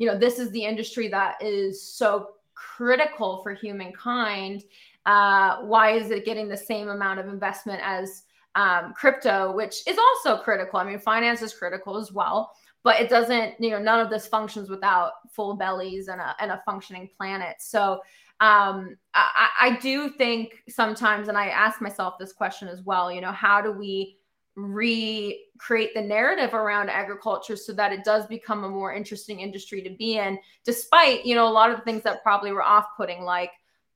[0.00, 4.64] you know this is the industry that is so critical for humankind
[5.06, 8.24] uh, why is it getting the same amount of investment as
[8.56, 12.50] um, crypto which is also critical i mean finance is critical as well
[12.82, 16.50] but it doesn't you know none of this functions without full bellies and a, and
[16.50, 18.00] a functioning planet so
[18.40, 23.20] um, I, I do think sometimes and i ask myself this question as well you
[23.20, 24.16] know how do we
[24.56, 29.90] recreate the narrative around agriculture so that it does become a more interesting industry to
[29.90, 33.50] be in despite you know a lot of the things that probably were off-putting like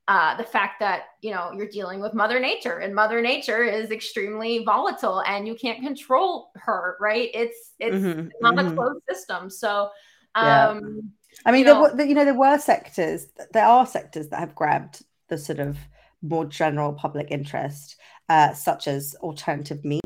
[0.07, 3.89] uh, the fact that you know you're dealing with mother nature and mother nature is
[3.89, 8.71] extremely volatile and you can't control her right it's it's mm-hmm, not mm-hmm.
[8.71, 9.89] a closed system so
[10.35, 11.01] um yeah.
[11.45, 14.55] I mean you know, there, you know there were sectors there are sectors that have
[14.55, 15.77] grabbed the sort of
[16.21, 17.97] more general public interest
[18.29, 20.01] uh, such as alternative meat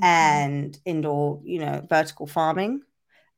[0.00, 0.06] Mm-hmm.
[0.06, 2.82] and indoor, you know, vertical farming.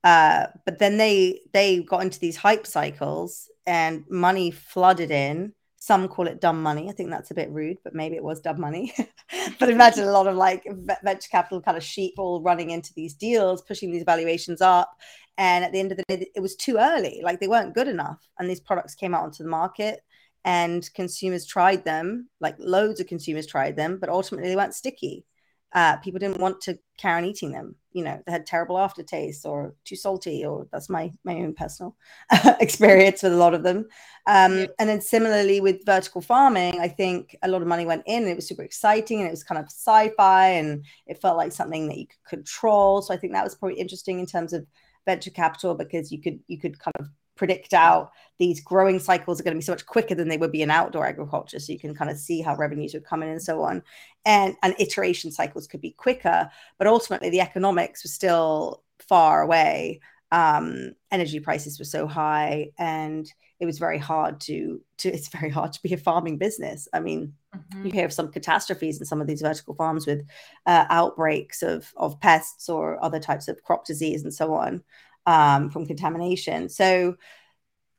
[0.05, 5.55] Uh, but then they they got into these hype cycles and money flooded in.
[5.81, 6.89] Some call it dumb money.
[6.89, 8.95] I think that's a bit rude, but maybe it was dumb money.
[9.59, 10.65] but imagine a lot of like
[11.03, 14.91] venture capital kind of sheep all running into these deals, pushing these valuations up.
[15.39, 17.23] And at the end of the day, it was too early.
[17.25, 18.19] Like they weren't good enough.
[18.39, 20.01] And these products came out onto the market
[20.45, 25.25] and consumers tried them, like loads of consumers tried them, but ultimately they weren't sticky
[25.73, 27.77] uh, people didn't want to carry on eating them.
[27.93, 31.97] You know, they had terrible aftertaste or too salty, or that's my my own personal
[32.61, 33.87] experience with a lot of them.
[34.27, 34.67] Um.
[34.79, 38.23] And then similarly with vertical farming, I think a lot of money went in.
[38.23, 41.53] And it was super exciting, and it was kind of sci-fi, and it felt like
[41.53, 43.03] something that you could control.
[43.03, 44.67] So I think that was probably interesting in terms of
[45.07, 47.09] venture capital because you could you could kind of
[47.41, 50.53] predict out these growing cycles are going to be so much quicker than they would
[50.53, 51.59] be in outdoor agriculture.
[51.59, 53.83] So you can kind of see how revenues would come in and so on.
[54.27, 60.01] And and iteration cycles could be quicker but ultimately the economics were still far away.
[60.33, 63.27] Um, energy prices were so high and
[63.59, 66.89] it was very hard to to it's very hard to be a farming business.
[66.93, 67.87] I mean mm-hmm.
[67.87, 70.27] you hear of some catastrophes in some of these vertical farms with
[70.67, 74.83] uh, outbreaks of of pests or other types of crop disease and so on
[75.27, 76.69] um, from contamination.
[76.69, 77.17] So,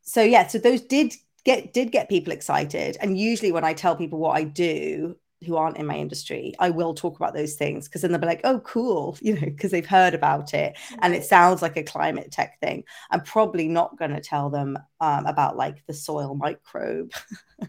[0.02, 2.98] so yeah, so those did get did get people excited.
[3.02, 6.70] And usually, when I tell people what I do, who aren't in my industry, I
[6.70, 9.72] will talk about those things because then they'll be like, oh, cool, you know, because
[9.72, 12.84] they've heard about it and it sounds like a climate tech thing.
[13.10, 17.12] I'm probably not going to tell them um, about like the soil microbe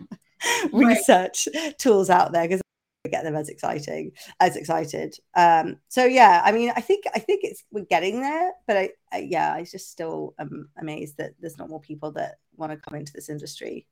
[0.72, 2.62] research tools out there because
[3.10, 5.16] get them as exciting as excited.
[5.34, 8.90] Um so yeah i mean i think i think it's we're getting there but i,
[9.12, 12.78] I yeah i just still am amazed that there's not more people that want to
[12.78, 13.86] come into this industry.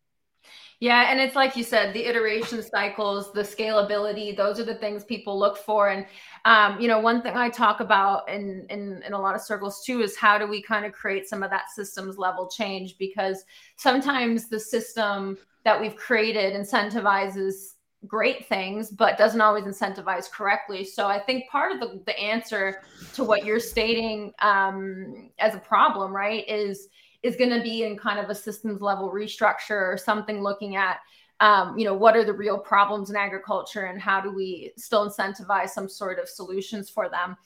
[0.78, 5.04] Yeah, and it's like you said, the iteration cycles, the scalability, those are the things
[5.04, 5.90] people look for.
[5.90, 6.06] And
[6.46, 9.84] um, you know, one thing I talk about in, in in a lot of circles
[9.84, 12.96] too is how do we kind of create some of that systems level change?
[12.98, 13.44] Because
[13.76, 17.74] sometimes the system that we've created incentivizes
[18.06, 20.84] great things but doesn't always incentivize correctly.
[20.84, 22.82] So i think part of the, the answer
[23.14, 26.88] to what you're stating um, as a problem right is
[27.22, 30.98] is going to be in kind of a systems level restructure or something looking at
[31.40, 35.08] um, you know what are the real problems in agriculture and how do we still
[35.08, 37.36] incentivize some sort of solutions for them.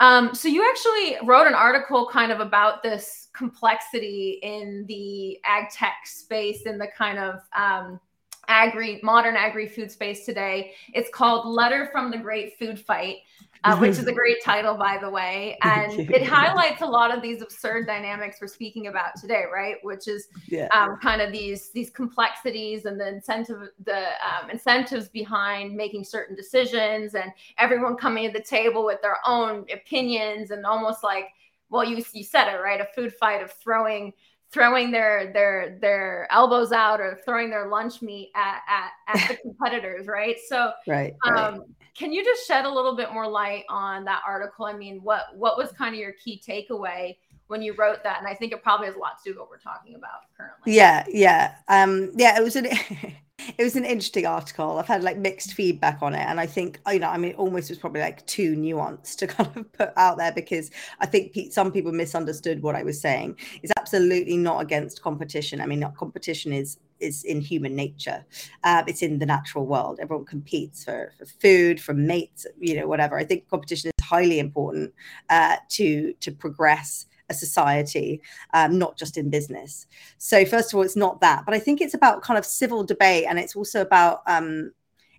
[0.00, 5.70] Um, so you actually wrote an article kind of about this complexity in the ag
[5.70, 8.00] tech space and the kind of um,
[8.48, 13.18] agri modern agri food space today it's called letter from the great food fight
[13.64, 15.58] uh, which is a great title, by the way.
[15.64, 19.76] And it highlights a lot of these absurd dynamics we're speaking about today, right?
[19.82, 20.68] Which is yeah.
[20.68, 26.36] um, kind of these these complexities and the incentive, the um, incentives behind making certain
[26.36, 31.28] decisions, and everyone coming to the table with their own opinions, and almost like,
[31.70, 34.12] well, you you said it right, a food fight of throwing
[34.54, 39.36] throwing their their their elbows out or throwing their lunch meat at at, at the
[39.42, 41.60] competitors right so right, um, right.
[41.94, 45.36] can you just shed a little bit more light on that article i mean what
[45.36, 47.16] what was kind of your key takeaway
[47.48, 49.38] when you wrote that and i think it probably has a lot to do with
[49.38, 52.66] what we're talking about currently yeah yeah um yeah it was an
[53.58, 56.80] it was an interesting article i've had like mixed feedback on it and i think
[56.90, 60.16] you know i mean almost was probably like too nuanced to kind of put out
[60.16, 65.02] there because i think some people misunderstood what i was saying it's absolutely not against
[65.02, 68.24] competition i mean competition is is in human nature.
[68.62, 69.98] Uh, it's in the natural world.
[70.00, 73.18] Everyone competes for, for food, for mates, you know, whatever.
[73.18, 74.92] I think competition is highly important
[75.30, 78.20] uh, to to progress a society,
[78.52, 79.86] um, not just in business.
[80.18, 82.84] So first of all, it's not that, but I think it's about kind of civil
[82.84, 84.72] debate, and it's also about um,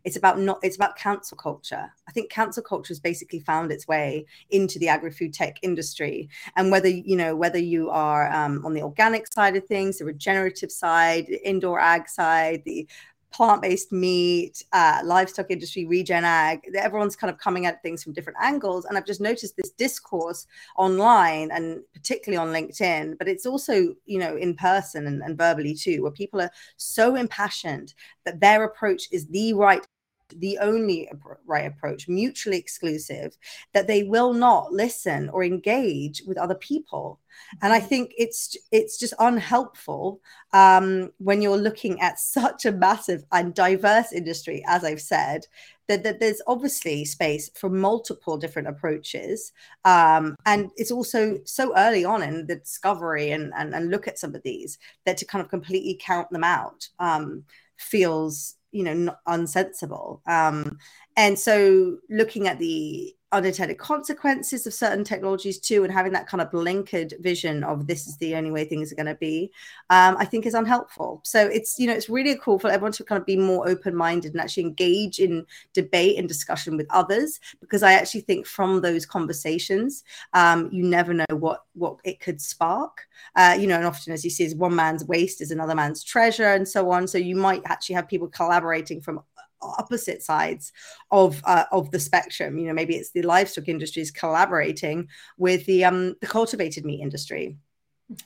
[0.06, 1.92] it's about not it's about cancel culture.
[2.08, 6.72] I think cancel culture has basically found its way into the agri-food tech industry, and
[6.72, 10.72] whether you know whether you are um, on the organic side of things, the regenerative
[10.72, 12.88] side, the indoor ag side, the
[13.36, 16.62] plant-based meat, uh, livestock industry, regen ag.
[16.74, 20.48] Everyone's kind of coming at things from different angles, and I've just noticed this discourse
[20.78, 25.76] online and particularly on LinkedIn, but it's also you know in person and, and verbally
[25.76, 27.94] too, where people are so impassioned
[28.24, 29.86] that their approach is the right
[30.30, 31.10] the only
[31.46, 33.38] right approach, mutually exclusive,
[33.74, 37.20] that they will not listen or engage with other people.
[37.62, 37.88] And I mm-hmm.
[37.88, 40.22] think it's it's just unhelpful
[40.54, 45.46] um, when you're looking at such a massive and diverse industry, as I've said,
[45.88, 49.52] that, that there's obviously space for multiple different approaches.
[49.84, 54.20] Um, and it's also so early on in the discovery and, and, and look at
[54.20, 57.44] some of these that to kind of completely count them out um,
[57.78, 60.22] feels you know not unsensible.
[60.28, 60.78] Um,
[61.16, 66.42] and so looking at the unintended consequences of certain technologies too and having that kind
[66.42, 69.52] of blinkered vision of this is the only way things are going to be
[69.90, 71.22] um, i think is unhelpful.
[71.24, 74.32] So it's you know it's really cool for everyone to kind of be more open-minded
[74.32, 79.06] and actually engage in debate and discussion with others because i actually think from those
[79.06, 83.08] conversations um, you never know what what it could spark.
[83.36, 86.04] Uh, you know and often as you see is one man's waste is another man's
[86.04, 87.08] treasure and so on.
[87.08, 89.22] So you might actually have people collaborating from
[89.62, 90.72] opposite sides
[91.12, 92.58] of uh, of the spectrum.
[92.58, 97.58] You know, maybe it's the livestock industries collaborating with the um the cultivated meat industry.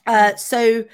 [0.06, 0.84] Uh, so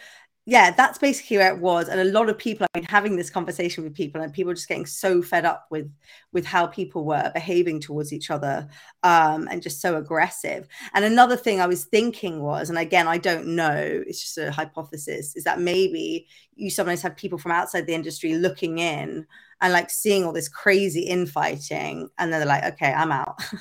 [0.49, 1.89] yeah, that's basically where it was.
[1.89, 4.69] And a lot of people, I mean, having this conversation with people, and people just
[4.69, 5.93] getting so fed up with
[6.33, 8.69] with how people were behaving towards each other,
[9.03, 10.69] um, and just so aggressive.
[10.95, 14.53] And another thing I was thinking was, and again, I don't know, it's just a
[14.53, 19.27] hypothesis, is that maybe you sometimes have people from outside the industry looking in
[19.61, 23.41] and like seeing all this crazy infighting and then they're like okay i'm out.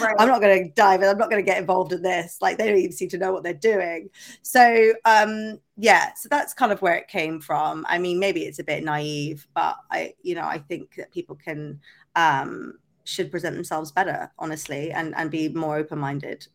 [0.00, 0.14] Right.
[0.20, 1.08] i'm not going to dive in.
[1.08, 2.38] I'm not going to get involved in this.
[2.40, 4.10] Like they don't even seem to know what they're doing.
[4.42, 7.84] So um yeah so that's kind of where it came from.
[7.88, 11.34] I mean maybe it's a bit naive but i you know i think that people
[11.34, 11.80] can
[12.14, 16.46] um should present themselves better honestly and and be more open-minded.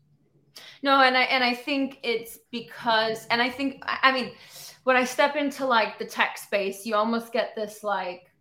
[0.81, 4.31] No and i and i think it's because and i think i mean
[4.85, 8.31] when i step into like the tech space you almost get this like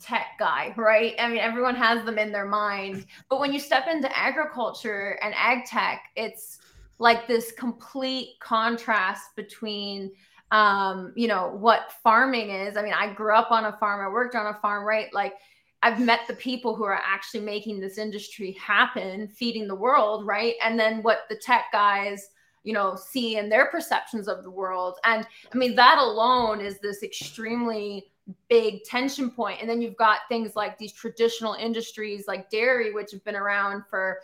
[0.00, 1.14] tech guy, right?
[1.18, 3.06] I mean, everyone has them in their mind.
[3.28, 6.58] But when you step into agriculture and ag tech, it's
[6.98, 10.12] like this complete contrast between
[10.52, 12.76] um, you know, what farming is.
[12.76, 15.12] I mean, I grew up on a farm, I worked on a farm, right?
[15.14, 15.34] Like
[15.82, 20.54] I've met the people who are actually making this industry happen, feeding the world, right?
[20.62, 22.30] And then what the tech guys,
[22.64, 24.96] you know, see in their perceptions of the world.
[25.04, 28.10] And I mean, that alone is this extremely
[28.48, 29.60] big tension point.
[29.60, 33.84] And then you've got things like these traditional industries like dairy, which have been around
[33.88, 34.20] for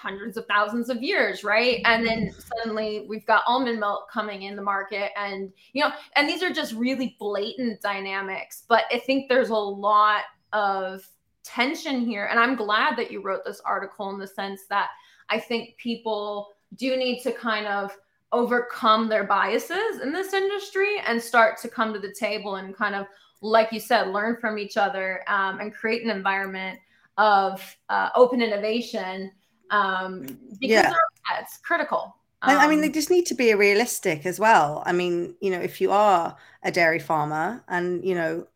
[0.00, 1.80] hundreds of thousands of years, right?
[1.84, 2.40] And then mm-hmm.
[2.56, 6.50] suddenly we've got almond milk coming in the market and you know, and these are
[6.50, 10.22] just really blatant dynamics, but I think there's a lot
[10.52, 11.06] of
[11.42, 14.88] tension here and I'm glad that you wrote this article in the sense that
[15.28, 17.96] I think people do need to kind of
[18.32, 22.94] overcome their biases in this industry and start to come to the table and kind
[22.94, 23.06] of
[23.42, 26.78] like you said learn from each other um, and create an environment
[27.18, 29.30] of uh, open innovation
[29.70, 30.22] um,
[30.60, 30.92] because yeah.
[31.40, 32.16] it's critical.
[32.42, 34.82] Um, I mean, they um, just need to be realistic as well.
[34.86, 38.46] I mean, you know, if you are a dairy farmer and, you know,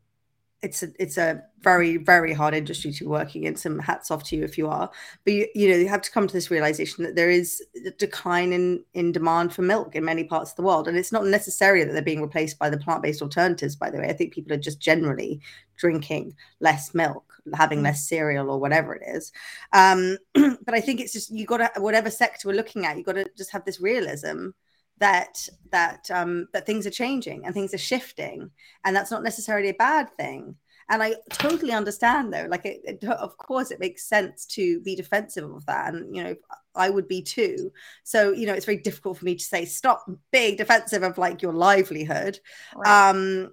[0.65, 3.55] it's a it's a very very hard industry to be working in.
[3.55, 4.91] Some hats off to you if you are,
[5.25, 7.91] but you, you know you have to come to this realization that there is a
[7.91, 11.27] decline in in demand for milk in many parts of the world, and it's not
[11.27, 13.77] necessarily that they're being replaced by the plant based alternatives.
[13.77, 15.41] By the way, I think people are just generally
[15.77, 17.85] drinking less milk, having mm.
[17.85, 19.33] less cereal or whatever it is.
[19.73, 23.05] Um, but I think it's just you got to whatever sector we're looking at, you
[23.05, 24.51] got to just have this realism
[24.99, 28.51] that that um, that things are changing and things are shifting,
[28.85, 30.57] and that's not necessarily a bad thing.
[30.89, 34.95] And I totally understand though, like it, it, of course it makes sense to be
[34.95, 36.37] defensive of that, and you know
[36.75, 37.73] I would be too.
[38.03, 41.43] So you know it's very difficult for me to say stop being defensive of like
[41.43, 42.39] your livelihood.
[42.77, 43.11] Right.
[43.11, 43.53] Um,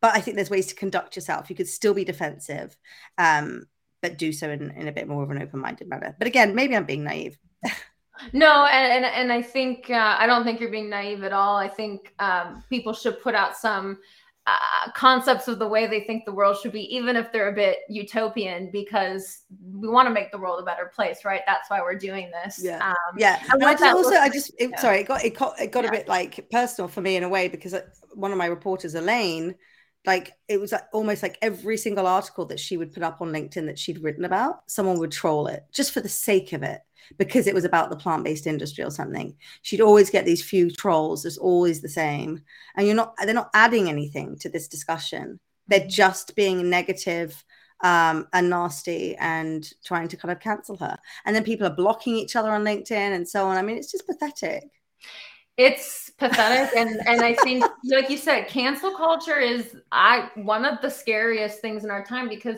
[0.00, 1.50] but I think there's ways to conduct yourself.
[1.50, 2.74] You could still be defensive,
[3.18, 3.64] um,
[4.00, 6.16] but do so in, in a bit more of an open-minded manner.
[6.18, 7.36] But again, maybe I'm being naive.
[8.32, 11.56] No, and, and, and I think uh, I don't think you're being naive at all.
[11.56, 13.98] I think um, people should put out some
[14.46, 17.54] uh, concepts of the way they think the world should be, even if they're a
[17.54, 21.42] bit utopian, because we want to make the world a better place, right?
[21.46, 22.60] That's why we're doing this.
[22.62, 23.42] Yeah, um, yeah.
[23.52, 25.90] And I just also, I just, it, sorry, it got it got, it got yeah.
[25.90, 27.82] a bit like personal for me in a way because uh,
[28.14, 29.54] one of my reporters, Elaine,
[30.06, 33.32] like it was like almost like every single article that she would put up on
[33.32, 36.80] LinkedIn that she'd written about, someone would troll it just for the sake of it
[37.18, 39.34] because it was about the plant-based industry or something.
[39.62, 42.42] She'd always get these few trolls, it's always the same.
[42.76, 45.38] And you're not they're not adding anything to this discussion.
[45.68, 45.88] They're mm-hmm.
[45.88, 47.44] just being negative
[47.82, 50.98] um, and nasty and trying to kind of cancel her.
[51.24, 53.56] And then people are blocking each other on LinkedIn and so on.
[53.56, 54.64] I mean, it's just pathetic.
[55.56, 56.74] It's pathetic.
[56.76, 61.60] and and I think like you said, cancel culture is I one of the scariest
[61.60, 62.56] things in our time because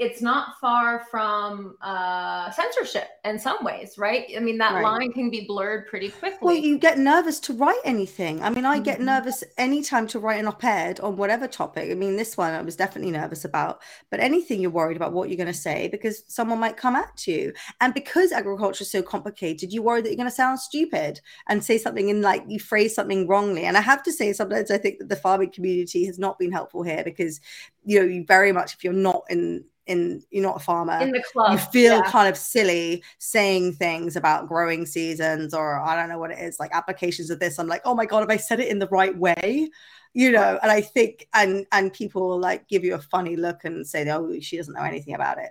[0.00, 4.26] it's not far from uh, censorship in some ways, right?
[4.36, 4.82] I mean, that right.
[4.82, 6.38] line can be blurred pretty quickly.
[6.42, 8.42] Well, you get nervous to write anything.
[8.42, 9.06] I mean, I get mm-hmm.
[9.06, 11.92] nervous anytime to write an op ed on whatever topic.
[11.92, 15.28] I mean, this one I was definitely nervous about, but anything you're worried about what
[15.28, 17.52] you're going to say because someone might come at you.
[17.80, 21.62] And because agriculture is so complicated, you worry that you're going to sound stupid and
[21.62, 23.64] say something in like you phrase something wrongly.
[23.64, 26.50] And I have to say, sometimes I think that the farming community has not been
[26.50, 27.40] helpful here because,
[27.84, 31.12] you know, you very much, if you're not in in you're not a farmer in
[31.12, 32.10] the club you feel yeah.
[32.10, 36.58] kind of silly saying things about growing seasons or i don't know what it is
[36.58, 37.58] like applications of this.
[37.58, 39.70] I'm like oh my god have i said it in the right way?
[40.14, 43.86] You know and i think and and people like give you a funny look and
[43.86, 45.50] say oh she doesn't know anything about it.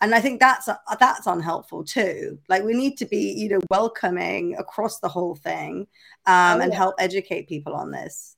[0.00, 2.38] And i think that's uh, that's unhelpful too.
[2.48, 5.86] Like we need to be you know welcoming across the whole thing
[6.26, 8.33] um, oh, and help educate people on this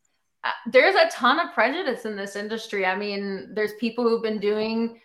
[0.70, 2.86] there's a ton of prejudice in this industry.
[2.86, 5.00] I mean there's people who've been doing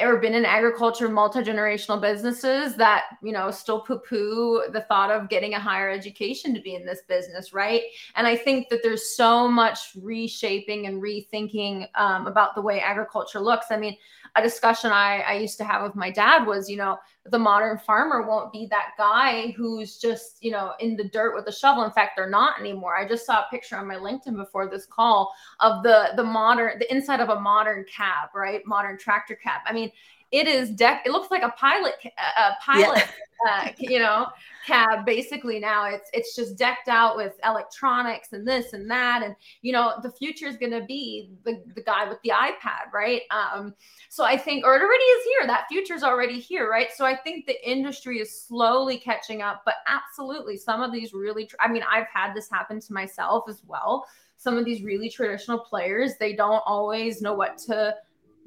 [0.00, 5.52] or been in agriculture multi-generational businesses that you know still poo-poo the thought of getting
[5.52, 7.82] a higher education to be in this business right?
[8.16, 13.40] And i think that there's so much reshaping and rethinking um, about the way agriculture
[13.40, 13.66] looks.
[13.70, 13.96] I mean
[14.34, 17.78] a discussion I, I used to have with my dad was, you know, the modern
[17.78, 21.84] farmer won't be that guy who's just, you know, in the dirt with a shovel.
[21.84, 22.96] In fact, they're not anymore.
[22.96, 26.78] I just saw a picture on my LinkedIn before this call of the the modern
[26.78, 28.62] the inside of a modern cab, right?
[28.66, 29.60] Modern tractor cab.
[29.66, 29.92] I mean,
[30.32, 31.02] it is deck.
[31.04, 33.06] It looks like a pilot, a pilot,
[33.44, 33.64] yeah.
[33.66, 34.26] uh, you know,
[34.66, 35.04] cab.
[35.04, 39.72] Basically, now it's it's just decked out with electronics and this and that, and you
[39.72, 43.22] know, the future is going to be the the guy with the iPad, right?
[43.30, 43.74] Um,
[44.08, 45.46] so I think, or it already is here.
[45.46, 46.88] That future is already here, right?
[46.96, 51.48] So I think the industry is slowly catching up, but absolutely, some of these really.
[51.60, 54.06] I mean, I've had this happen to myself as well.
[54.38, 57.94] Some of these really traditional players, they don't always know what to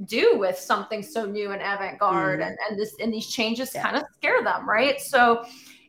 [0.03, 2.47] do with something so new and avant-garde mm.
[2.47, 3.83] and, and this and these changes yeah.
[3.83, 5.45] kind of scare them right so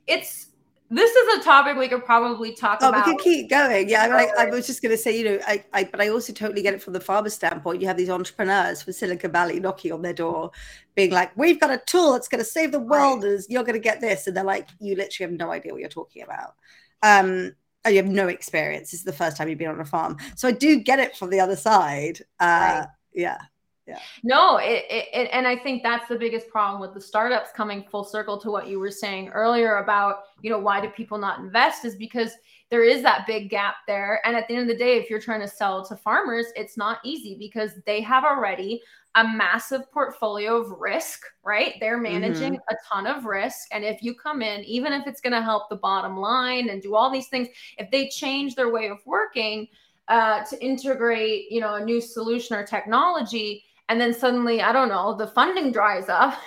[0.06, 0.46] it's
[0.88, 3.06] this is a topic we could probably talk oh, about.
[3.06, 3.88] we could keep going.
[3.88, 6.00] Yeah, I, mean, I, I was just going to say, you know, I, I, but
[6.00, 7.80] I also totally get it from the farmer standpoint.
[7.80, 10.52] You have these entrepreneurs from Silicon Valley knocking on their door,
[10.94, 13.24] being like, "We've got a tool that's going to save the world.
[13.24, 13.40] Right.
[13.48, 15.88] You're going to get this," and they're like, "You literally have no idea what you're
[15.88, 16.54] talking about."
[17.02, 18.92] Um, and you have no experience.
[18.92, 21.16] This is the first time you've been on a farm, so I do get it
[21.16, 22.20] from the other side.
[22.38, 22.44] Uh,
[22.84, 22.86] right.
[23.12, 23.38] Yeah
[23.86, 23.98] yeah.
[24.22, 28.04] No it, it, and i think that's the biggest problem with the startups coming full
[28.04, 31.84] circle to what you were saying earlier about you know why do people not invest
[31.84, 32.32] is because
[32.68, 34.20] there is that big gap there.
[34.24, 36.76] And at the end of the day if you're trying to sell to farmers it's
[36.76, 38.82] not easy because they have already
[39.14, 41.74] a massive portfolio of risk right?
[41.80, 42.74] They're managing mm-hmm.
[42.74, 43.68] a ton of risk.
[43.72, 46.82] And if you come in even if it's going to help the bottom line and
[46.82, 49.68] do all these things if they change their way of working
[50.08, 54.88] uh, to integrate you know a new solution or technology and then suddenly i don't
[54.88, 56.38] know the funding dries up.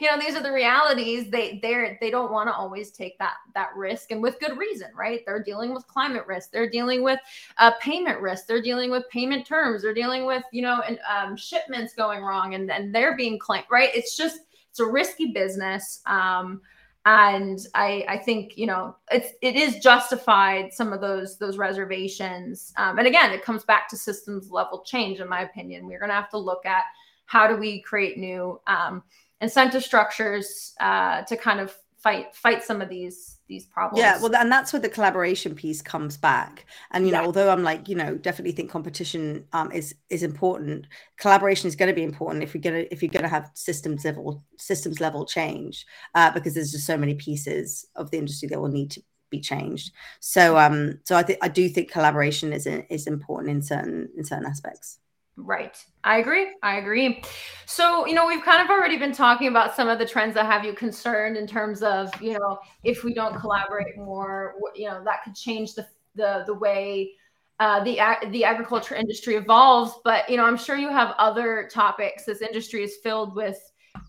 [0.00, 1.28] You know these are the realities.
[1.28, 4.88] They they're they don't want to always take that that risk and with good reason
[4.96, 5.22] right?
[5.26, 6.52] They're dealing with climate risk.
[6.52, 7.18] They're dealing with
[7.56, 8.46] uh, payment risk.
[8.46, 9.82] They're dealing with payment terms.
[9.82, 13.66] They're dealing with you know and um, shipments going wrong and then they're being claimed
[13.70, 13.90] right?
[13.92, 14.38] It's just
[14.70, 16.60] it's a risky business um,
[17.08, 22.72] and I, I think you know it's it is justified some of those those reservations.
[22.76, 25.86] Um, and again it comes back to systems level change in my opinion.
[25.86, 26.84] We're going to have to look at
[27.24, 29.02] how do we create new um,
[29.40, 34.00] incentive structures uh, to kind of fight fight some of these these problems.
[34.00, 36.66] Yeah, well, and that's where the collaboration piece comes back.
[36.92, 37.20] And you yeah.
[37.20, 40.86] know, although I'm like, you know, definitely think competition um, is is important.
[41.18, 44.44] Collaboration is going to be important if you're gonna if you're gonna have systems level
[44.56, 48.68] systems level change, uh, because there's just so many pieces of the industry that will
[48.68, 49.92] need to be changed.
[50.20, 54.24] So, um, so I think I do think collaboration is is important in certain in
[54.24, 54.98] certain aspects.
[55.40, 55.76] Right.
[56.02, 56.48] I agree.
[56.64, 57.22] I agree.
[57.64, 60.46] So, you know, we've kind of already been talking about some of the trends that
[60.46, 65.02] have you concerned in terms of, you know, if we don't collaborate more, you know,
[65.04, 65.86] that could change the
[66.16, 67.12] the the way
[67.60, 69.92] uh, the the agriculture industry evolves.
[70.02, 72.24] But you know, I'm sure you have other topics.
[72.24, 73.58] This industry is filled with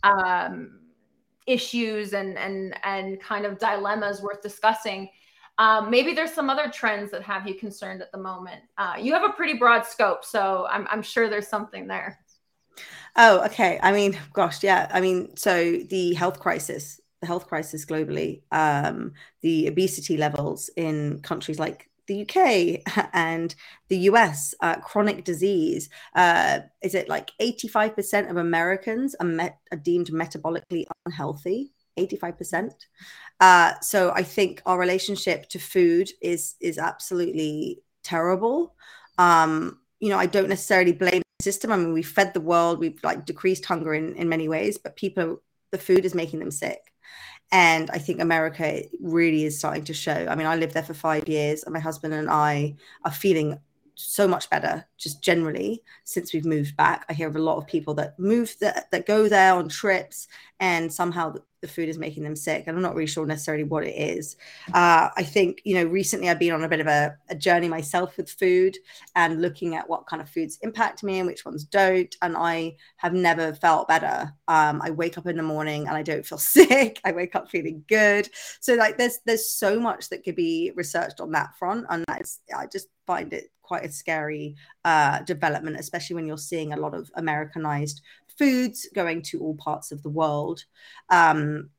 [0.02, 0.80] um,
[1.46, 5.10] issues and and and kind of dilemmas worth discussing.
[5.60, 8.62] Um, maybe there's some other trends that have you concerned at the moment.
[8.78, 12.18] Uh, you have a pretty broad scope, so I'm, I'm sure there's something there.
[13.18, 13.78] Oh, okay.
[13.84, 14.90] I mean, gosh, yeah.
[14.94, 21.20] I mean, so the health crisis, the health crisis globally, um, the obesity levels in
[21.24, 23.54] countries like the UK and
[23.90, 25.90] the US, uh, chronic disease.
[26.16, 31.74] Uh, is it like 85% of Americans are, met- are deemed metabolically unhealthy?
[32.08, 32.72] 85%.
[33.40, 38.76] Uh, so I think our relationship to food is is absolutely terrible.
[39.18, 41.72] Um, you know, I don't necessarily blame the system.
[41.72, 44.96] I mean, we fed the world, we've like decreased hunger in, in many ways, but
[44.96, 45.42] people,
[45.72, 46.80] the food is making them sick.
[47.52, 50.28] And I think America really is starting to show.
[50.30, 53.60] I mean, I lived there for five years, and my husband and I are feeling
[53.96, 57.68] so much better just generally since we've moved back i hear of a lot of
[57.68, 60.26] people that move that, that go there on trips
[60.62, 62.66] and somehow the food is making them sick.
[62.66, 64.38] And I'm not really sure necessarily what it is.
[64.74, 67.68] Uh, I think, you know, recently I've been on a bit of a, a, journey
[67.68, 68.78] myself with food
[69.16, 72.14] and looking at what kind of foods impact me and which ones don't.
[72.22, 74.34] And I have never felt better.
[74.48, 77.00] Um, I wake up in the morning and I don't feel sick.
[77.04, 78.30] I wake up feeling good.
[78.60, 81.86] So like there's there's so much that could be researched on that front.
[81.90, 86.74] And that's I just find it quite a scary uh, development, especially when you're seeing
[86.74, 88.02] a lot of Americanized
[88.40, 90.64] foods going to all parts of the world.
[91.10, 91.70] Um,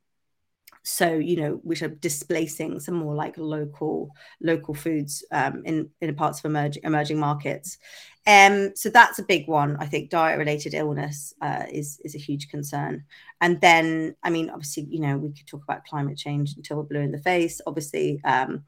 [0.83, 6.15] so you know which are displacing some more like local local foods um, in in
[6.15, 7.79] parts of emerging emerging markets.
[8.27, 9.77] Um so that's a big one.
[9.79, 13.05] I think diet related illness uh, is is a huge concern.
[13.41, 16.85] And then i mean obviously you know we could talk about climate change until we're
[16.85, 17.61] blue in the face.
[17.67, 18.65] Obviously um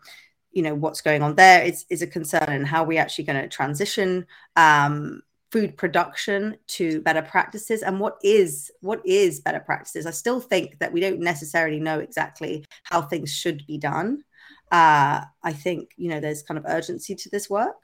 [0.53, 3.41] you know what's going on there is is a concern and how we actually going
[3.43, 4.27] to transition
[4.57, 5.23] um
[5.53, 10.07] food production to better practices and what is what is better practices?
[10.07, 14.25] I still think that we don't necessarily know exactly how things should be done.
[14.71, 17.77] Uh, i think you know there's kind of urgency to this work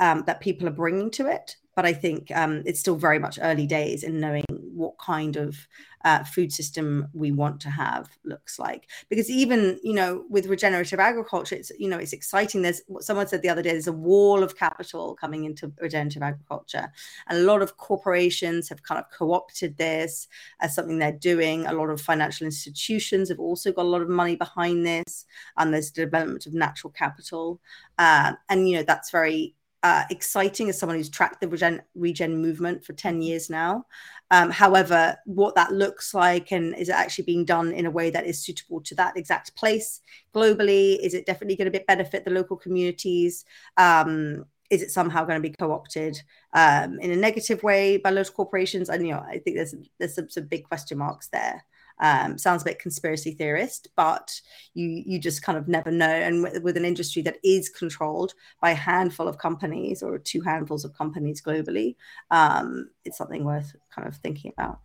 [0.00, 3.38] um, that people are bringing to it but I think um, it's still very much
[3.40, 4.44] early days in knowing
[4.80, 5.68] what kind of
[6.04, 8.88] uh, food system we want to have looks like.
[9.08, 12.62] Because even you know with regenerative agriculture, it's you know it's exciting.
[12.62, 13.72] There's what someone said the other day.
[13.72, 16.90] There's a wall of capital coming into regenerative agriculture,
[17.28, 20.26] and a lot of corporations have kind of co-opted this
[20.60, 21.66] as something they're doing.
[21.66, 25.26] A lot of financial institutions have also got a lot of money behind this,
[25.58, 27.60] and there's development of natural capital,
[27.98, 32.40] uh, and you know that's very uh, exciting as someone who's tracked the regen, regen
[32.40, 33.86] movement for 10 years now.
[34.30, 38.10] Um, however, what that looks like and is it actually being done in a way
[38.10, 40.00] that is suitable to that exact place
[40.34, 40.98] globally?
[40.98, 43.44] Is it definitely going to benefit the local communities?
[43.76, 46.22] Um, is it somehow going to be co-opted
[46.52, 48.88] um, in a negative way by local corporations?
[48.88, 51.64] And you know, I think there's there's some, some big question marks there.
[52.00, 54.40] Um, sounds a bit conspiracy theorist, but
[54.74, 56.08] you you just kind of never know.
[56.08, 60.40] And with, with, an industry that is controlled by a handful of companies or two
[60.40, 61.96] handfuls of companies globally,
[62.30, 64.80] um, it's something worth kind of thinking about.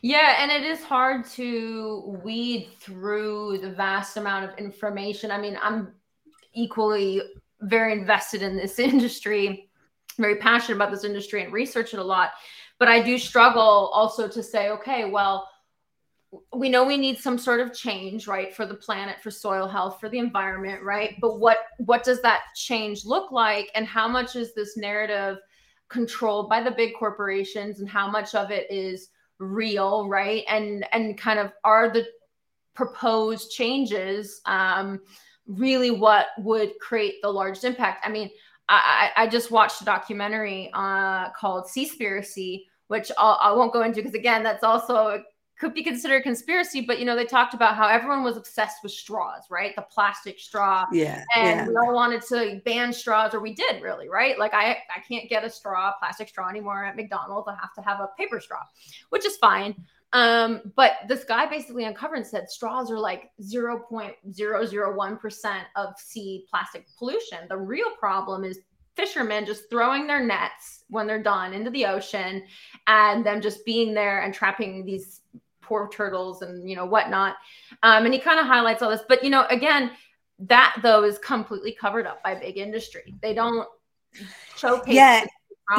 [0.00, 5.30] Yeah, and it is hard to weed through the vast amount of information.
[5.30, 5.92] I mean, I'm
[6.54, 7.22] equally
[7.60, 9.68] very invested in this industry,
[10.18, 12.30] very passionate about this industry and research it a lot.
[12.78, 15.48] But I do struggle also to say, okay, well,
[16.54, 20.00] we know we need some sort of change right for the planet for soil health
[20.00, 21.16] for the environment right?
[21.20, 23.70] But what what does that change look like?
[23.74, 25.38] And how much is this narrative
[25.88, 27.80] controlled by the big corporations?
[27.80, 30.44] And how much of it is real right?
[30.48, 32.06] And and kind of are the
[32.74, 35.00] proposed changes um
[35.46, 38.06] really what would create the largest impact?
[38.06, 38.30] I mean
[38.68, 42.62] i i just watched a documentary uh called seaspiracy
[42.92, 45.22] which I'll, I will not go into because again, that's also
[45.62, 48.82] could be considered a conspiracy, but you know, they talked about how everyone was obsessed
[48.82, 49.76] with straws, right?
[49.76, 50.86] The plastic straw.
[50.90, 51.22] Yeah.
[51.36, 51.68] And yeah.
[51.68, 54.36] we all wanted to ban straws, or we did really, right?
[54.40, 57.46] Like I I can't get a straw, plastic straw anymore at McDonald's.
[57.46, 58.58] I have to have a paper straw,
[59.10, 59.76] which is fine.
[60.12, 66.88] Um, but this guy basically uncovered and said straws are like 0.001% of sea plastic
[66.98, 67.38] pollution.
[67.48, 68.58] The real problem is
[68.96, 72.44] fishermen just throwing their nets when they're done into the ocean
[72.88, 75.22] and them just being there and trapping these
[75.72, 77.36] poor turtles and you know whatnot.
[77.82, 79.90] Um, and he kind of highlights all this, but you know, again,
[80.40, 83.14] that though is completely covered up by big industry.
[83.22, 83.66] They don't
[84.56, 84.94] showcase.
[84.94, 85.24] Yeah.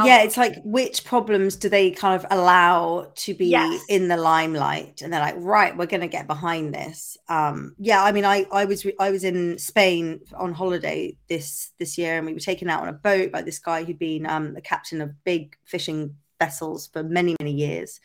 [0.03, 3.83] Yeah, it's like which problems do they kind of allow to be yes.
[3.89, 7.15] in the limelight, and they're like, right, we're going to get behind this.
[7.27, 11.95] Um, yeah, I mean, I I was I was in Spain on holiday this this
[11.99, 14.55] year, and we were taken out on a boat by this guy who'd been um,
[14.55, 17.99] the captain of big fishing vessels for many many years,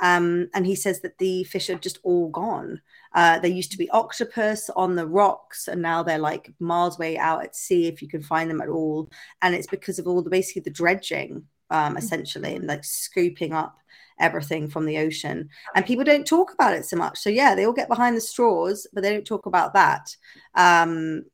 [0.00, 2.80] um, and he says that the fish are just all gone.
[3.14, 7.18] Uh, there used to be octopus on the rocks, and now they're like miles away
[7.18, 9.10] out at sea if you can find them at all.
[9.42, 11.98] And it's because of all the basically the dredging, um, mm.
[11.98, 13.76] essentially, and like scooping up
[14.18, 15.48] everything from the ocean.
[15.74, 17.18] And people don't talk about it so much.
[17.18, 20.16] So yeah, they all get behind the straws, but they don't talk about that.
[20.54, 21.24] Um,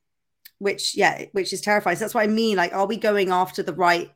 [0.59, 1.97] which yeah, which is terrifying.
[1.97, 2.57] So that's what I mean.
[2.57, 4.11] Like, are we going after the right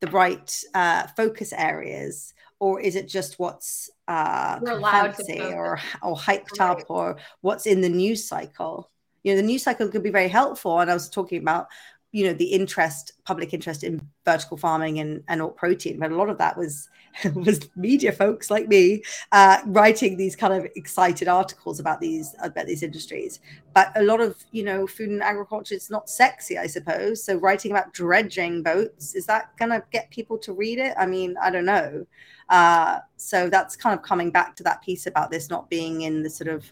[0.00, 2.32] the right uh, focus areas?
[2.62, 6.70] Or is it just what's uh, fancy or or hyped right.
[6.70, 8.88] up or what's in the news cycle?
[9.24, 10.78] You know, the news cycle could be very helpful.
[10.78, 11.66] And I was talking about,
[12.12, 16.16] you know, the interest, public interest in vertical farming and and alt protein, but a
[16.16, 16.88] lot of that was
[17.34, 19.02] was media folks like me
[19.32, 23.40] uh, writing these kind of excited articles about these about these industries.
[23.74, 27.24] But a lot of you know, food and agriculture it's not sexy, I suppose.
[27.24, 30.94] So writing about dredging boats is that going to get people to read it?
[30.96, 32.06] I mean, I don't know.
[32.52, 36.22] Uh, so that's kind of coming back to that piece about this not being in
[36.22, 36.70] the sort of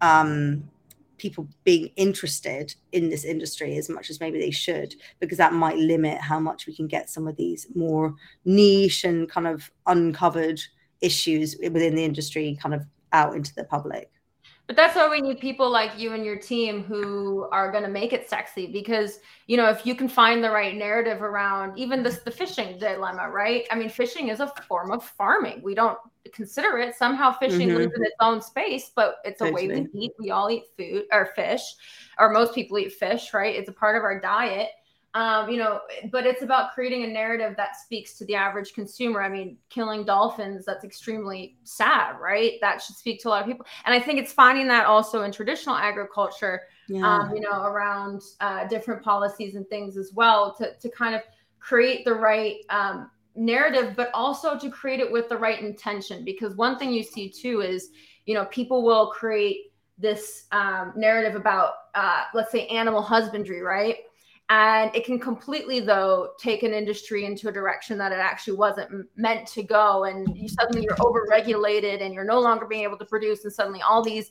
[0.00, 0.68] um,
[1.18, 5.76] people being interested in this industry as much as maybe they should, because that might
[5.76, 8.12] limit how much we can get some of these more
[8.44, 10.60] niche and kind of uncovered
[11.00, 14.10] issues within the industry kind of out into the public.
[14.70, 17.90] But that's why we need people like you and your team who are going to
[17.90, 19.18] make it sexy because,
[19.48, 23.28] you know, if you can find the right narrative around even this, the fishing dilemma,
[23.30, 23.64] right?
[23.72, 25.60] I mean, fishing is a form of farming.
[25.64, 25.98] We don't
[26.32, 26.94] consider it.
[26.94, 27.78] Somehow fishing mm-hmm.
[27.78, 30.12] lives in its own space, but it's a way we eat.
[30.20, 31.62] We all eat food or fish,
[32.16, 33.56] or most people eat fish, right?
[33.56, 34.68] It's a part of our diet
[35.14, 35.80] um, you know,
[36.12, 39.20] but it's about creating a narrative that speaks to the average consumer.
[39.20, 42.52] I mean, killing dolphins, that's extremely sad, right?
[42.60, 43.66] That should speak to a lot of people.
[43.84, 47.04] And I think it's finding that also in traditional agriculture, yeah.
[47.04, 51.22] um, you know, around uh, different policies and things as well to, to kind of
[51.58, 56.24] create the right um, narrative, but also to create it with the right intention.
[56.24, 57.90] Because one thing you see too is,
[58.26, 63.96] you know, people will create this um, narrative about, uh, let's say, animal husbandry, right?
[64.50, 69.06] And it can completely though take an industry into a direction that it actually wasn't
[69.16, 70.04] meant to go.
[70.04, 73.44] And you suddenly you're over regulated and you're no longer being able to produce.
[73.44, 74.28] And suddenly all these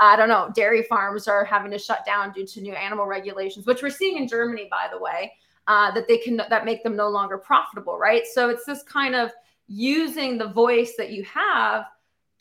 [0.00, 3.66] i don't know dairy farms are having to shut down due to new animal regulations
[3.66, 5.30] which we're seeing in germany by the way
[5.68, 8.24] uh, that they can that make them no longer profitable right?
[8.26, 9.30] So it's this kind of
[9.68, 11.84] using the voice that you have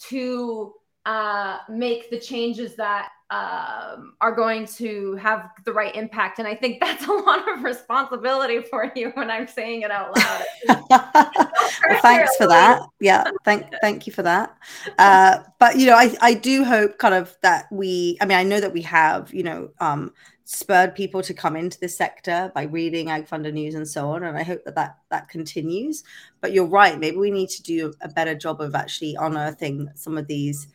[0.09, 0.73] to
[1.05, 6.39] uh, make the changes that um, are going to have the right impact.
[6.39, 10.15] And I think that's a lot of responsibility for you when I'm saying it out
[10.17, 10.43] loud.
[10.89, 12.81] well, thanks for that.
[12.99, 14.55] Yeah, thank thank you for that.
[14.99, 18.17] Uh, but you know, I I do hope kind of that we.
[18.21, 20.11] I mean, I know that we have you know um,
[20.43, 24.37] spurred people to come into this sector by reading AgFunder news and so on, and
[24.37, 26.03] I hope that that that continues.
[26.41, 26.99] But you're right.
[26.99, 30.67] Maybe we need to do a better job of actually unearthing some of these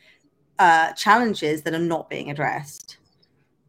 [0.59, 2.99] uh, challenges that are not being addressed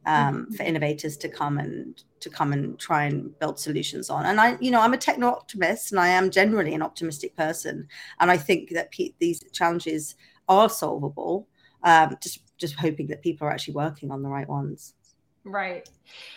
[0.06, 0.54] um, mm-hmm.
[0.54, 4.26] for innovators to come and to come and try and build solutions on.
[4.26, 7.88] And I, you know, I'm a techno optimist, and I am generally an optimistic person,
[8.20, 10.16] and I think that pe- these challenges
[10.48, 11.48] are solvable.
[11.84, 14.96] Um, just just hoping that people are actually working on the right ones.
[15.44, 15.88] Right.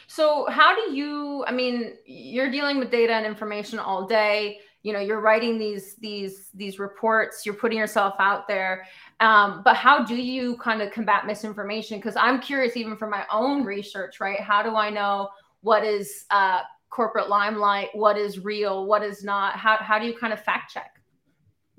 [0.07, 1.44] So, how do you?
[1.46, 4.61] I mean, you're dealing with data and information all day.
[4.83, 7.45] You know, you're writing these these these reports.
[7.45, 8.87] You're putting yourself out there.
[9.20, 11.99] Um, but how do you kind of combat misinformation?
[11.99, 14.41] Because I'm curious, even from my own research, right?
[14.41, 15.28] How do I know
[15.62, 16.61] what is uh,
[16.91, 19.57] corporate limelight, what is real, what is not?
[19.57, 20.99] How, how do you kind of fact check?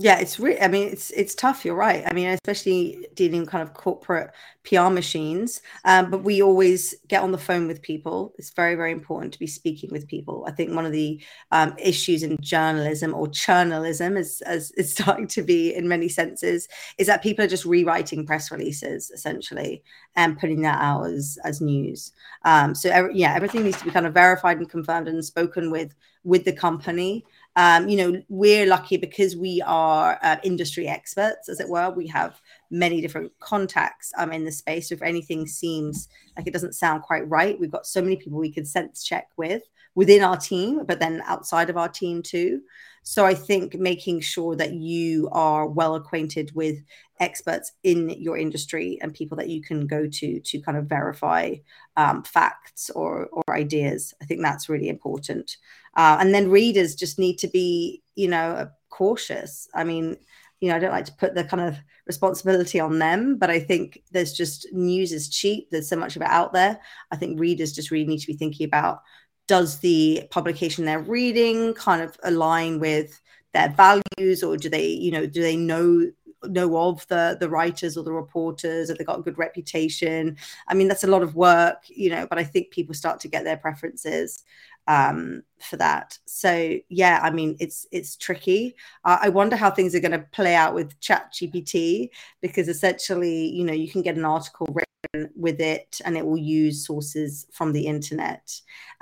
[0.01, 0.59] Yeah, it's really.
[0.59, 1.63] I mean, it's it's tough.
[1.63, 2.03] You're right.
[2.07, 4.31] I mean, especially dealing kind of corporate
[4.63, 5.61] PR machines.
[5.85, 8.33] Um, but we always get on the phone with people.
[8.39, 10.43] It's very very important to be speaking with people.
[10.47, 11.21] I think one of the
[11.51, 16.67] um, issues in journalism or journalism, as as it's starting to be in many senses,
[16.97, 19.83] is that people are just rewriting press releases essentially
[20.15, 22.11] and putting that out as as news.
[22.43, 25.93] Um, so yeah, everything needs to be kind of verified and confirmed and spoken with
[26.23, 27.25] with the company
[27.55, 31.89] um, you know, we're lucky because we are uh, industry experts, as it were.
[31.89, 32.39] We have
[32.69, 34.89] many different contacts um, in the space.
[34.89, 38.39] So if anything seems like it doesn't sound quite right, we've got so many people
[38.39, 39.63] we can sense check with
[39.95, 42.61] within our team, but then outside of our team too.
[43.03, 46.77] So I think making sure that you are well acquainted with
[47.19, 51.55] experts in your industry and people that you can go to to kind of verify
[51.97, 55.57] um, facts or, or ideas, I think that's really important.
[55.97, 59.67] Uh, and then readers just need to be, you know, cautious.
[59.73, 60.17] I mean,
[60.59, 63.59] you know, I don't like to put the kind of responsibility on them, but I
[63.59, 65.69] think there's just news is cheap.
[65.71, 66.79] There's so much of it out there.
[67.11, 69.01] I think readers just really need to be thinking about
[69.47, 73.21] does the publication they're reading kind of align with
[73.53, 76.11] their values or do they, you know, do they know
[76.45, 78.89] know of the the writers or the reporters?
[78.89, 80.37] Have they got a good reputation?
[80.67, 83.27] I mean that's a lot of work you know but i think people start to
[83.27, 84.43] get their preferences
[84.87, 86.17] um, for that.
[86.25, 88.75] So yeah, I mean it's it's tricky.
[89.03, 92.09] I wonder how things are going to play out with Chat GPT
[92.41, 96.37] because essentially, you know, you can get an article written with it and it will
[96.37, 98.51] use sources from the internet.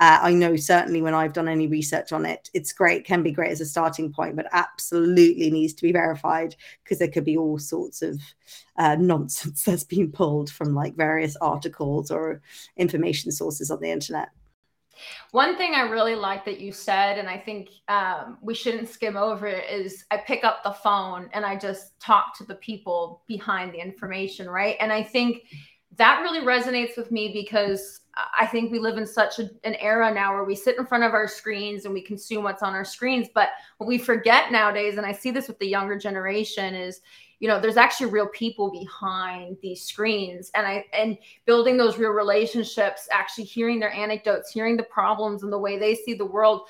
[0.00, 3.32] Uh, I know certainly when I've done any research on it, it's great, can be
[3.32, 7.36] great as a starting point, but absolutely needs to be verified because there could be
[7.36, 8.20] all sorts of
[8.76, 12.40] uh, nonsense that's been pulled from like various articles or
[12.76, 14.30] information sources on the internet.
[15.32, 19.16] One thing I really like that you said, and I think um, we shouldn't skim
[19.16, 23.22] over it, is I pick up the phone and I just talk to the people
[23.26, 24.76] behind the information, right?
[24.80, 25.44] And I think
[25.96, 28.00] that really resonates with me because
[28.38, 31.04] I think we live in such a, an era now where we sit in front
[31.04, 33.28] of our screens and we consume what's on our screens.
[33.34, 37.00] But what we forget nowadays, and I see this with the younger generation, is
[37.40, 42.10] you know there's actually real people behind these screens and i and building those real
[42.10, 46.62] relationships actually hearing their anecdotes hearing the problems and the way they see the world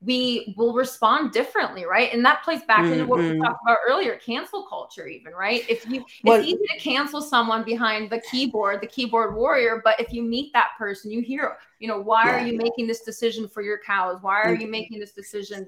[0.00, 2.92] we will respond differently right and that plays back mm-hmm.
[2.92, 3.42] into what we mm-hmm.
[3.42, 7.64] talked about earlier cancel culture even right if you well, it's easy to cancel someone
[7.64, 11.88] behind the keyboard the keyboard warrior but if you meet that person you hear you
[11.88, 12.36] know why yeah.
[12.36, 15.66] are you making this decision for your cows why are you making this decision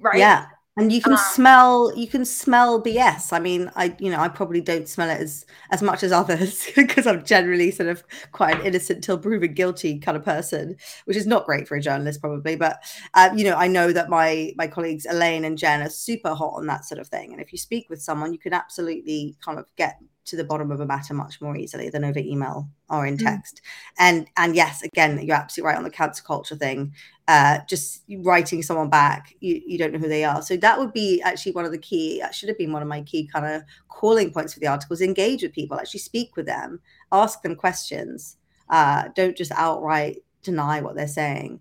[0.00, 0.46] right yeah
[0.76, 4.28] and you can um, smell you can smell bs i mean i you know i
[4.28, 8.58] probably don't smell it as as much as others because i'm generally sort of quite
[8.58, 12.20] an innocent till proven guilty kind of person which is not great for a journalist
[12.20, 12.82] probably but
[13.14, 16.54] uh, you know i know that my my colleagues elaine and jen are super hot
[16.54, 19.58] on that sort of thing and if you speak with someone you can absolutely kind
[19.58, 19.98] of get
[20.30, 23.24] to the bottom of a matter much more easily than over email or in mm.
[23.24, 23.56] text.
[23.56, 23.94] Mm.
[23.98, 26.94] And and yes, again, you're absolutely right on the cancel culture thing.
[27.28, 30.42] Uh, just writing someone back, you, you don't know who they are.
[30.42, 32.88] So that would be actually one of the key, that should have been one of
[32.88, 35.00] my key kind of calling points for the articles.
[35.00, 36.80] Engage with people, actually speak with them,
[37.12, 38.36] ask them questions.
[38.68, 41.60] Uh, don't just outright deny what they're saying.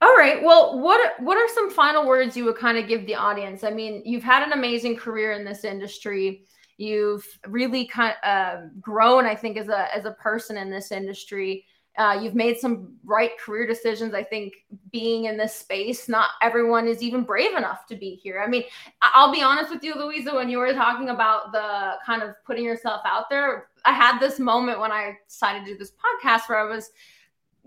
[0.00, 0.42] All right.
[0.42, 3.64] Well, what what are some final words you would kind of give the audience?
[3.64, 6.44] I mean, you've had an amazing career in this industry.
[6.78, 10.90] You've really kind of uh, grown, I think, as a as a person in this
[10.92, 11.66] industry.
[11.98, 14.14] Uh, you've made some right career decisions.
[14.14, 14.54] I think
[14.92, 18.40] being in this space, not everyone is even brave enough to be here.
[18.40, 18.62] I mean,
[19.02, 22.64] I'll be honest with you, Louisa, when you were talking about the kind of putting
[22.64, 26.60] yourself out there, I had this moment when I decided to do this podcast where
[26.60, 26.92] I was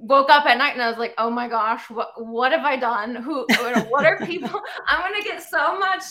[0.02, 2.76] woke up at night and I was like, oh my gosh, what what have I
[2.76, 3.16] done?
[3.16, 3.46] Who
[3.90, 4.62] what are people?
[4.88, 6.04] I'm gonna get so much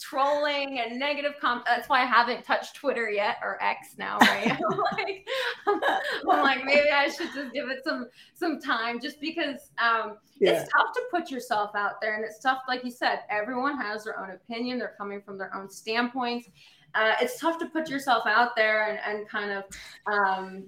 [0.00, 1.66] trolling and negative comment.
[1.66, 4.52] That's why I haven't touched Twitter yet or X now, right?
[4.52, 5.28] I'm like,
[5.66, 10.52] I'm like, maybe I should just give it some some time just because um yeah.
[10.52, 14.04] it's tough to put yourself out there and it's tough, like you said, everyone has
[14.04, 16.48] their own opinion, they're coming from their own standpoints.
[16.94, 19.64] Uh, it's tough to put yourself out there and, and kind of
[20.12, 20.64] um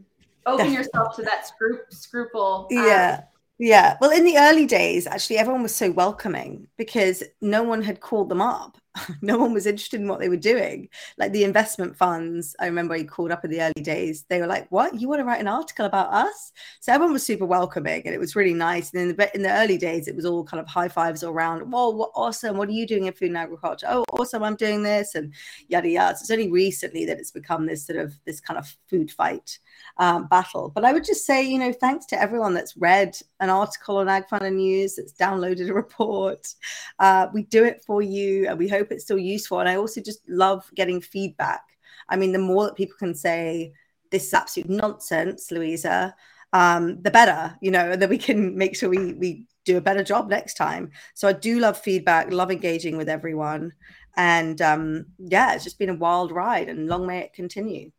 [0.46, 2.62] open yourself to that scru- scruple.
[2.62, 3.22] Um, yeah.
[3.58, 3.96] Yeah.
[4.00, 8.28] Well, in the early days, actually, everyone was so welcoming because no one had called
[8.28, 8.78] them up.
[9.22, 10.88] no one was interested in what they were doing.
[11.16, 14.24] Like the investment funds, I remember he called up in the early days.
[14.28, 15.00] They were like, "What?
[15.00, 18.18] You want to write an article about us?" So everyone was super welcoming, and it
[18.18, 18.92] was really nice.
[18.92, 21.32] And in the in the early days, it was all kind of high fives all
[21.32, 21.70] around.
[21.70, 22.56] Whoa, what awesome!
[22.56, 23.86] What are you doing in food and agriculture?
[23.88, 24.42] Oh, awesome!
[24.42, 25.32] I'm doing this, and
[25.68, 26.16] yada yada.
[26.16, 29.58] So it's only recently that it's become this sort of this kind of food fight
[29.98, 30.70] um, battle.
[30.74, 34.06] But I would just say, you know, thanks to everyone that's read an article on
[34.06, 36.54] AgFunder News, that's downloaded a report.
[36.98, 39.60] Uh, we do it for you, and we hope it's still useful.
[39.60, 41.62] And I also just love getting feedback.
[42.08, 43.72] I mean, the more that people can say,
[44.10, 46.14] this is absolute nonsense, Louisa,
[46.54, 50.02] um, the better, you know, then we can make sure we, we do a better
[50.02, 50.90] job next time.
[51.14, 53.72] So I do love feedback, love engaging with everyone.
[54.16, 57.90] And um, yeah, it's just been a wild ride and long may it continue.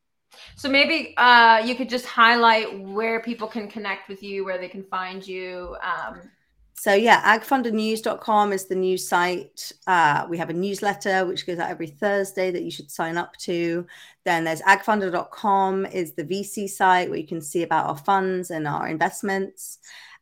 [0.56, 4.68] So maybe uh, you could just highlight where people can connect with you, where they
[4.68, 5.76] can find you.
[5.84, 6.22] Um,
[6.80, 9.70] so yeah, agfundernews.com is the news site.
[9.86, 13.36] Uh, we have a newsletter which goes out every Thursday that you should sign up
[13.40, 13.86] to.
[14.24, 18.66] Then there's agfunder.com is the VC site where you can see about our funds and
[18.66, 19.80] our investments.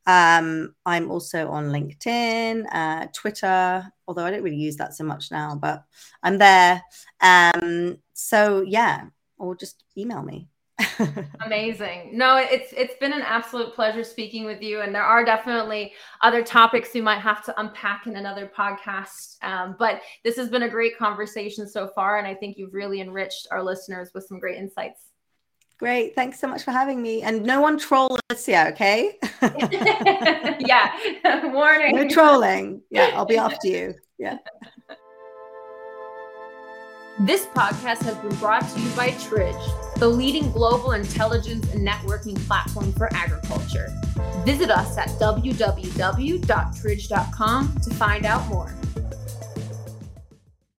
[0.07, 5.29] Um, I'm also on LinkedIn, uh, Twitter, although I don't really use that so much
[5.29, 5.83] now, but
[6.23, 6.81] I'm there.
[7.21, 9.05] Um, so yeah,
[9.37, 10.47] or just email me.
[11.45, 12.11] Amazing.
[12.13, 16.43] No, it's it's been an absolute pleasure speaking with you, and there are definitely other
[16.43, 19.43] topics we might have to unpack in another podcast.
[19.43, 23.01] Um, but this has been a great conversation so far, and I think you've really
[23.01, 25.01] enriched our listeners with some great insights.
[25.77, 26.15] Great.
[26.15, 27.21] Thanks so much for having me.
[27.21, 29.17] And no one troll Alicia, okay?
[30.59, 30.91] yeah.
[31.53, 31.95] Warning.
[31.95, 32.81] No trolling.
[32.89, 33.93] Yeah, I'll be after you.
[34.17, 34.37] Yeah.
[37.19, 39.55] This podcast has been brought to you by Tridge,
[39.95, 43.91] the leading global intelligence and networking platform for agriculture.
[44.45, 48.71] Visit us at www.tridge.com to find out more.